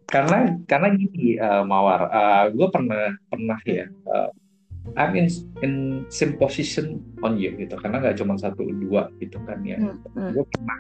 karena 0.05 0.61
karena 0.69 0.93
gini 0.93 1.41
uh, 1.41 1.65
mawar 1.65 2.05
uh, 2.13 2.45
gue 2.53 2.67
pernah 2.69 3.17
pernah 3.33 3.57
ya 3.65 3.89
uh, 4.13 4.29
I'm 4.93 5.17
in 5.17 5.31
in 5.65 5.73
same 6.13 6.37
position 6.37 7.01
on 7.25 7.41
you 7.41 7.55
gitu 7.57 7.73
karena 7.81 7.97
nggak 7.97 8.21
cuma 8.21 8.37
satu 8.37 8.61
dua 8.77 9.09
gitu 9.17 9.41
kan 9.49 9.65
ya 9.65 9.81
hmm, 9.81 10.05
hmm. 10.13 10.31
gue 10.37 10.45
pernah 10.53 10.77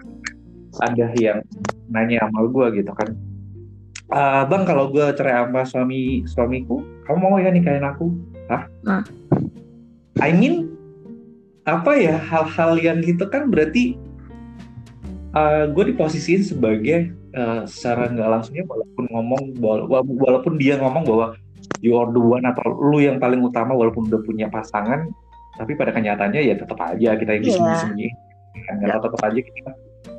ada 0.85 1.07
yang 1.17 1.41
nanya 1.89 2.29
sama 2.29 2.45
gue 2.45 2.83
gitu 2.83 2.93
kan 2.93 3.09
uh, 4.13 4.41
bang 4.45 4.63
kalau 4.63 4.93
gue 4.93 5.05
cerai 5.17 5.43
sama 5.43 5.61
suami 5.65 6.23
suamiku 6.29 6.79
kamu 7.09 7.17
mau 7.17 7.41
ya 7.41 7.49
nikahin 7.49 7.83
aku 7.83 8.13
hah 8.47 8.69
nah. 8.85 9.01
I 10.21 10.31
mean 10.31 10.69
apa 11.65 11.95
ya 11.97 12.15
hal-hal 12.19 12.77
yang 12.77 13.01
gitu 13.01 13.25
kan 13.27 13.49
berarti 13.49 13.97
uh, 15.33 15.65
gue 15.67 15.83
diposisiin 15.95 16.45
sebagai 16.45 17.11
uh, 17.33 17.65
secara 17.65 18.13
nggak 18.13 18.29
langsungnya 18.29 18.63
walaupun 18.69 19.03
ngomong 19.09 19.43
walaupun 20.21 20.53
dia 20.61 20.77
ngomong 20.77 21.03
bahwa 21.03 21.27
you 21.81 21.95
are 21.97 22.11
the 22.11 22.21
one 22.21 22.43
atau 22.45 22.71
lu 22.71 22.99
yang 23.01 23.17
paling 23.17 23.41
utama 23.41 23.73
walaupun 23.73 24.07
udah 24.11 24.21
punya 24.23 24.47
pasangan 24.51 25.09
tapi 25.53 25.77
pada 25.77 25.93
kenyataannya 25.93 26.41
ya 26.41 26.55
tetap 26.57 26.77
aja 26.81 27.15
kita 27.15 27.31
yang 27.37 27.43
disembunyi-sembunyi 27.45 28.09
yeah. 28.09 28.75
yeah. 28.89 28.99
tetap 28.99 29.21
aja 29.21 29.39
kita 29.39 29.71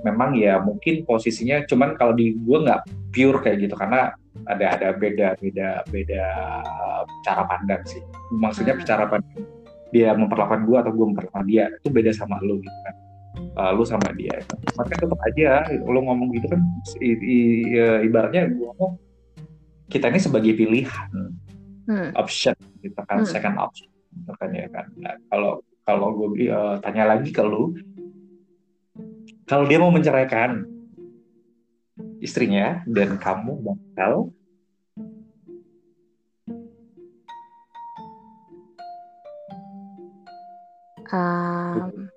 memang 0.04 0.36
ya 0.36 0.60
mungkin 0.60 1.02
posisinya 1.08 1.64
cuman 1.64 1.96
kalau 1.96 2.12
di 2.12 2.36
gue 2.36 2.58
nggak 2.60 3.10
pure 3.10 3.40
kayak 3.40 3.64
gitu 3.64 3.74
karena 3.74 4.12
ada 4.44 4.76
ada 4.76 4.88
beda 4.92 5.40
beda 5.40 5.88
beda 5.88 6.24
cara 7.24 7.42
pandang 7.48 7.80
sih 7.88 8.04
maksudnya 8.36 8.76
hmm. 8.76 8.84
cara 8.84 9.08
pandang 9.08 9.48
dia 9.94 10.12
memperlakukan 10.12 10.68
gue 10.68 10.76
atau 10.76 10.92
gue 10.92 11.06
memperlakukan 11.14 11.46
dia 11.48 11.64
itu 11.72 11.88
beda 11.88 12.10
sama 12.12 12.36
lu 12.44 12.60
gitu 12.60 12.78
kan 12.84 12.94
uh, 13.56 13.70
lu 13.72 13.86
sama 13.88 14.12
dia 14.12 14.36
maka 14.76 14.92
tetap 14.92 15.20
aja 15.24 15.64
lu 15.88 16.00
ngomong 16.04 16.34
gitu 16.36 16.46
kan 16.52 16.60
i, 17.00 17.10
i, 17.14 17.38
ya, 17.72 17.88
ibaratnya 18.04 18.52
gue 18.52 18.68
ngomong 18.76 19.00
kita 19.88 20.12
ini 20.12 20.20
sebagai 20.20 20.52
pilihan 20.52 21.10
hmm. 21.88 22.10
option 22.18 22.56
gitu 22.84 23.00
kan 23.08 23.24
hmm. 23.24 23.28
second 23.30 23.56
option 23.56 23.88
gitu 24.12 24.32
kan 24.36 24.50
ya 24.52 24.66
kan 24.68 24.86
nah, 25.00 25.16
kalau 25.32 25.62
kalau 25.84 26.08
gue 26.16 26.48
uh, 26.48 26.76
tanya 26.80 27.16
lagi 27.16 27.30
ke 27.30 27.40
lu 27.40 27.72
kalau 29.44 29.68
dia 29.68 29.76
mau 29.76 29.92
menceraikan 29.92 30.64
istrinya 32.24 32.80
dan 32.88 33.20
kamu 33.20 33.60
bakal 33.60 34.32
um... 41.12 42.08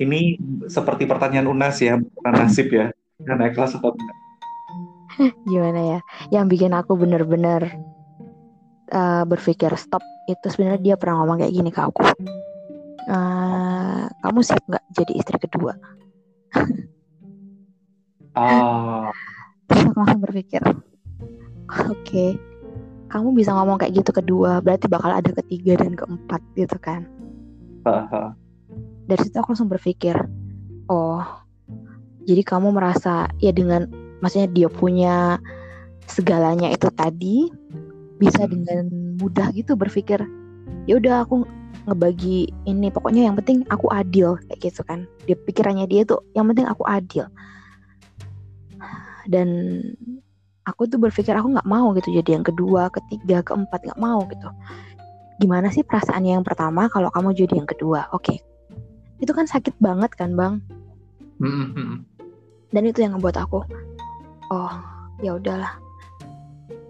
ini 0.00 0.40
seperti 0.68 1.04
pertanyaan 1.04 1.48
Unas 1.52 1.80
ya 1.80 2.00
bukan 2.00 2.32
nasib 2.36 2.68
ya. 2.72 2.92
Karena 3.16 3.48
ikhlas 3.48 3.76
atau 3.76 3.96
enggak? 3.96 4.16
Gimana 5.48 5.80
ya? 5.96 6.00
Yang 6.28 6.46
bikin 6.52 6.72
aku 6.76 7.00
bener-bener 7.00 7.80
uh, 8.92 9.24
berpikir 9.24 9.72
stop 9.80 10.04
itu 10.28 10.46
sebenarnya 10.52 10.80
dia 10.80 10.96
pernah 11.00 11.24
ngomong 11.24 11.40
kayak 11.40 11.54
gini 11.54 11.70
ke 11.72 11.80
aku 11.80 12.04
uh, 13.08 14.06
kamu 14.22 14.40
siap 14.42 14.62
nggak 14.66 14.84
jadi 14.94 15.12
istri 15.16 15.36
kedua? 15.42 15.72
Ah. 18.36 19.10
Terus 19.66 19.82
aku 19.90 19.98
langsung 19.98 20.22
berpikir, 20.22 20.62
oke, 20.62 20.78
okay, 21.90 22.38
kamu 23.10 23.32
bisa 23.34 23.54
ngomong 23.54 23.78
kayak 23.78 24.02
gitu 24.02 24.10
kedua 24.10 24.58
berarti 24.62 24.90
bakal 24.90 25.10
ada 25.14 25.30
ketiga 25.42 25.78
dan 25.78 25.94
keempat 25.94 26.42
gitu 26.58 26.76
kan 26.82 27.06
dari 29.06 29.20
situ 29.22 29.36
aku 29.38 29.54
langsung 29.54 29.70
berpikir 29.70 30.16
oh 30.90 31.22
jadi 32.26 32.42
kamu 32.42 32.74
merasa 32.74 33.30
ya 33.38 33.54
dengan 33.54 33.86
maksudnya 34.18 34.50
dia 34.50 34.68
punya 34.68 35.38
segalanya 36.10 36.70
itu 36.74 36.90
tadi 36.90 37.46
bisa 38.18 38.46
hmm. 38.46 38.50
dengan 38.50 38.84
mudah 39.22 39.54
gitu 39.54 39.78
berpikir 39.78 40.18
ya 40.90 40.98
udah 40.98 41.22
aku 41.22 41.46
ngebagi 41.86 42.50
ini. 42.66 42.88
Pokoknya 42.90 43.30
yang 43.30 43.38
penting 43.38 43.62
aku 43.72 43.88
adil 43.90 44.36
kayak 44.50 44.60
gitu 44.60 44.82
kan. 44.82 45.06
Dia 45.24 45.38
pikirannya 45.38 45.86
dia 45.86 46.02
tuh 46.04 46.22
yang 46.34 46.50
penting 46.50 46.66
aku 46.66 46.82
adil. 46.84 47.30
Dan 49.26 49.80
aku 50.66 50.86
tuh 50.90 50.98
berpikir 50.98 51.34
aku 51.34 51.50
nggak 51.54 51.66
mau 51.66 51.90
gitu 51.98 52.14
jadi 52.14 52.38
yang 52.38 52.46
kedua 52.46 52.90
ketiga 52.90 53.42
keempat 53.46 53.86
nggak 53.86 54.00
mau 54.02 54.26
gitu. 54.26 54.50
Gimana 55.38 55.70
sih 55.70 55.86
perasaannya 55.86 56.38
yang 56.40 56.46
pertama 56.46 56.90
kalau 56.90 57.10
kamu 57.14 57.34
jadi 57.34 57.62
yang 57.62 57.68
kedua? 57.68 58.10
Oke. 58.12 58.36
Okay. 58.36 58.38
itu 59.16 59.32
kan 59.32 59.48
sakit 59.48 59.72
banget 59.80 60.12
kan 60.12 60.36
bang? 60.36 60.60
Mm-hmm. 61.36 62.00
dan 62.72 62.82
itu 62.88 63.04
yang 63.04 63.12
ngebuat 63.16 63.36
aku 63.36 63.60
oh 64.52 64.72
ya 65.20 65.36
udahlah. 65.36 65.76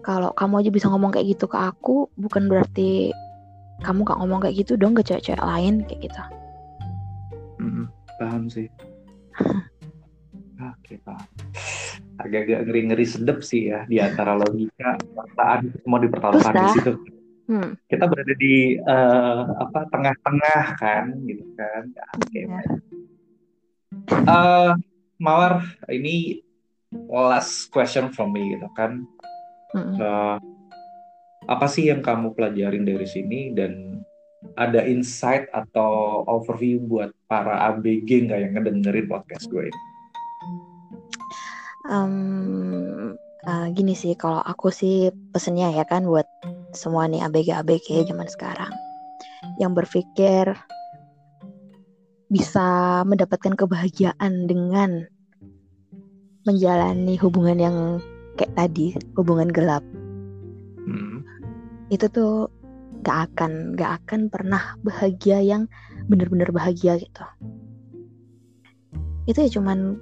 Kalau 0.03 0.31
kamu 0.31 0.63
aja 0.63 0.71
bisa 0.71 0.85
ngomong 0.87 1.11
kayak 1.11 1.35
gitu 1.35 1.51
ke 1.51 1.59
aku 1.59 2.07
bukan 2.15 2.47
berarti 2.47 3.11
kamu 3.83 3.99
gak 4.05 4.17
ngomong 4.21 4.39
kayak 4.41 4.55
gitu 4.65 4.73
dong 4.79 4.97
ke 4.97 5.01
cewek-cewek 5.05 5.43
lain 5.43 5.85
kayak 5.85 6.01
gitu 6.09 6.21
mm-hmm. 7.61 7.85
paham 8.17 8.43
sih 8.49 8.67
oke 10.71 10.93
paham 11.05 11.27
agak-agak 12.17 12.59
ngeri-ngeri 12.65 13.05
sedep 13.05 13.39
sih 13.45 13.69
ya 13.69 13.85
di 13.85 14.01
antara 14.01 14.33
logika 14.33 14.97
perasaan 15.13 15.69
semua 15.85 15.99
dipertaruhkan 16.01 16.53
di 16.53 16.69
situ. 16.73 16.93
Hmm. 17.47 17.79
Kita 17.87 18.03
berada 18.11 18.33
di 18.35 18.75
uh, 18.75 19.41
apa 19.63 19.87
tengah-tengah 19.87 20.63
kan, 20.75 21.05
gitu 21.23 21.45
kan. 21.55 21.81
Ya, 21.95 22.05
Oke. 22.11 22.27
Okay, 22.27 22.43
ya. 22.43 22.61
uh, 24.27 24.71
Mawar, 25.17 25.63
ini 25.87 26.43
last 27.07 27.71
question 27.71 28.11
from 28.11 28.35
me 28.35 28.57
gitu 28.57 28.67
kan. 28.75 29.07
Hmm. 29.71 29.95
Uh, 29.95 30.37
apa 31.47 31.65
sih 31.65 31.87
yang 31.87 32.03
kamu 32.03 32.35
pelajarin 32.35 32.83
dari 32.83 33.07
sini 33.07 33.55
dan 33.55 34.03
ada 34.59 34.85
insight 34.85 35.49
atau 35.55 36.21
overview 36.29 36.83
buat 36.85 37.09
para 37.25 37.73
ABG 37.73 38.27
nggak 38.29 38.39
yang 38.39 38.53
ngedengerin 38.53 39.07
podcast 39.09 39.49
gue 39.49 39.67
ini? 39.71 39.81
um, 41.89 43.15
uh, 43.47 43.67
gini 43.71 43.95
sih 43.95 44.13
kalau 44.13 44.43
aku 44.43 44.69
sih 44.69 45.09
pesennya 45.31 45.71
ya 45.73 45.83
kan 45.87 46.05
buat 46.05 46.27
semua 46.75 47.07
nih 47.07 47.23
ABG 47.25 47.49
ABG 47.63 47.87
zaman 48.11 48.27
sekarang 48.27 48.71
yang 49.57 49.73
berpikir 49.73 50.53
bisa 52.27 53.01
mendapatkan 53.07 53.55
kebahagiaan 53.55 54.51
dengan 54.51 55.07
menjalani 56.43 57.15
hubungan 57.19 57.57
yang 57.59 57.77
kayak 58.35 58.51
tadi 58.55 58.95
hubungan 59.15 59.47
gelap. 59.47 59.83
Itu 61.87 62.05
tuh 62.11 62.51
gak 63.03 63.31
akan 63.31 63.77
gak 63.77 64.03
akan 64.03 64.27
pernah 64.27 64.75
bahagia 64.81 65.39
yang 65.43 65.69
bener-bener 66.07 66.49
bahagia 66.51 66.99
gitu. 66.99 67.23
Itu 69.27 69.43
ya 69.43 69.49
cuman 69.51 69.99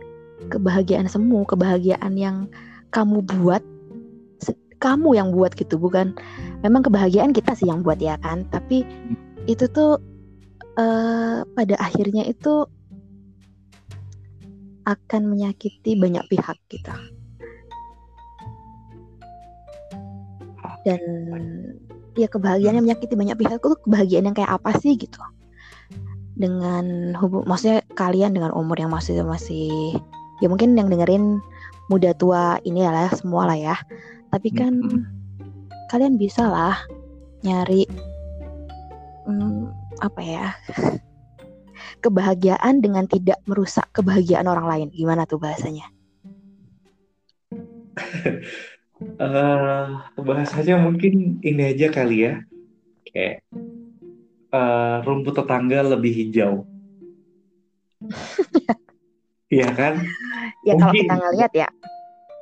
kebahagiaan 0.49 1.09
semu, 1.09 1.45
kebahagiaan 1.49 2.13
yang 2.15 2.45
kamu 2.93 3.25
buat 3.25 3.63
kamu 4.79 5.17
yang 5.17 5.29
buat 5.31 5.55
gitu 5.55 5.79
bukan 5.79 6.13
memang 6.61 6.83
kebahagiaan 6.83 7.31
kita 7.31 7.55
sih 7.55 7.65
yang 7.65 7.81
buat 7.81 7.97
ya 7.97 8.19
kan 8.19 8.45
tapi 8.51 8.83
itu 9.47 9.65
tuh 9.71 9.97
uh, 10.77 11.41
pada 11.55 11.75
akhirnya 11.79 12.27
itu 12.27 12.67
akan 14.85 15.21
menyakiti 15.25 15.97
banyak 15.97 16.21
pihak 16.29 16.57
gitu 16.69 16.93
dan 20.85 21.01
ya 22.13 22.29
kebahagiaan 22.29 22.77
yang 22.77 22.85
menyakiti 22.85 23.17
banyak 23.17 23.35
pihak. 23.35 23.59
Itu 23.59 23.75
kebahagiaan 23.83 24.29
yang 24.29 24.37
kayak 24.37 24.61
apa 24.61 24.77
sih 24.77 24.93
gitu? 24.95 25.19
Dengan 26.37 27.17
hubung 27.17 27.43
maksudnya 27.49 27.81
kalian 27.97 28.37
dengan 28.37 28.53
umur 28.53 28.77
yang 28.77 28.93
masih 28.93 29.25
masih 29.25 29.97
ya 30.39 30.47
mungkin 30.47 30.77
yang 30.77 30.87
dengerin 30.87 31.41
muda 31.89 32.13
tua 32.13 32.61
ini 32.61 32.85
lah 32.85 33.09
semua 33.11 33.49
lah 33.49 33.57
ya. 33.57 33.75
Tapi 34.29 34.53
kan 34.53 34.77
hmm. 34.77 35.03
kalian 35.89 36.21
bisa 36.21 36.45
lah 36.45 36.77
nyari 37.41 37.89
hmm, 39.25 39.73
apa 40.05 40.21
ya 40.21 40.47
kebahagiaan 42.03 42.83
dengan 42.85 43.09
tidak 43.09 43.41
merusak 43.49 43.89
kebahagiaan 43.97 44.45
orang 44.45 44.67
lain. 44.69 44.87
Gimana 44.93 45.25
tuh 45.25 45.41
bahasanya 45.41 45.89
uh, 49.01 50.05
bahasanya 50.19 50.79
mungkin 50.79 51.39
ini 51.43 51.63
aja 51.75 51.91
kali 51.91 52.27
ya 52.29 52.33
kayak 53.09 53.43
uh, 54.55 55.03
rumput 55.03 55.35
tetangga 55.35 55.83
lebih 55.83 56.13
hijau 56.13 56.63
Iya 59.53 59.69
kan? 59.77 59.93
ya 60.65 60.73
kalau 60.75 60.93
kita 60.93 61.15
ngeliat 61.15 61.53
ya. 61.53 61.69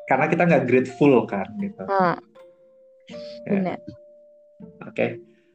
Karena 0.07 0.25
kita 0.31 0.43
nggak 0.47 0.65
grateful 0.67 1.13
kan 1.27 1.47
gitu. 1.59 1.83
Hmm. 1.83 2.15
Ya. 3.43 3.59
Oke. 3.59 3.75
Okay. 4.87 5.09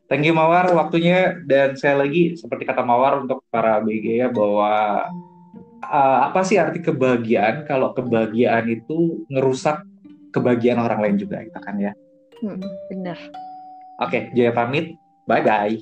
Thank 0.09 0.25
you 0.25 0.33
Mawar 0.33 0.73
waktunya 0.73 1.37
dan 1.45 1.77
saya 1.77 2.01
lagi 2.01 2.33
seperti 2.33 2.65
kata 2.65 2.81
Mawar 2.81 3.21
untuk 3.29 3.45
para 3.53 3.77
BG 3.85 4.25
ya 4.25 4.29
bahwa 4.33 5.05
uh, 5.85 6.19
apa 6.33 6.41
sih 6.49 6.57
arti 6.57 6.81
kebahagiaan 6.81 7.69
kalau 7.69 7.93
kebahagiaan 7.93 8.73
itu 8.73 9.29
ngerusak 9.29 9.85
kebahagiaan 10.33 10.81
orang 10.81 11.01
lain 11.05 11.17
juga 11.21 11.41
kita 11.43 11.49
gitu 11.51 11.61
kan 11.64 11.75
ya. 11.81 11.93
Hmm, 12.38 12.61
benar. 12.93 13.19
Oke, 13.99 14.09
okay, 14.09 14.23
Jaya 14.35 14.55
pamit. 14.55 14.95
Bye 15.27 15.43
bye. 15.43 15.77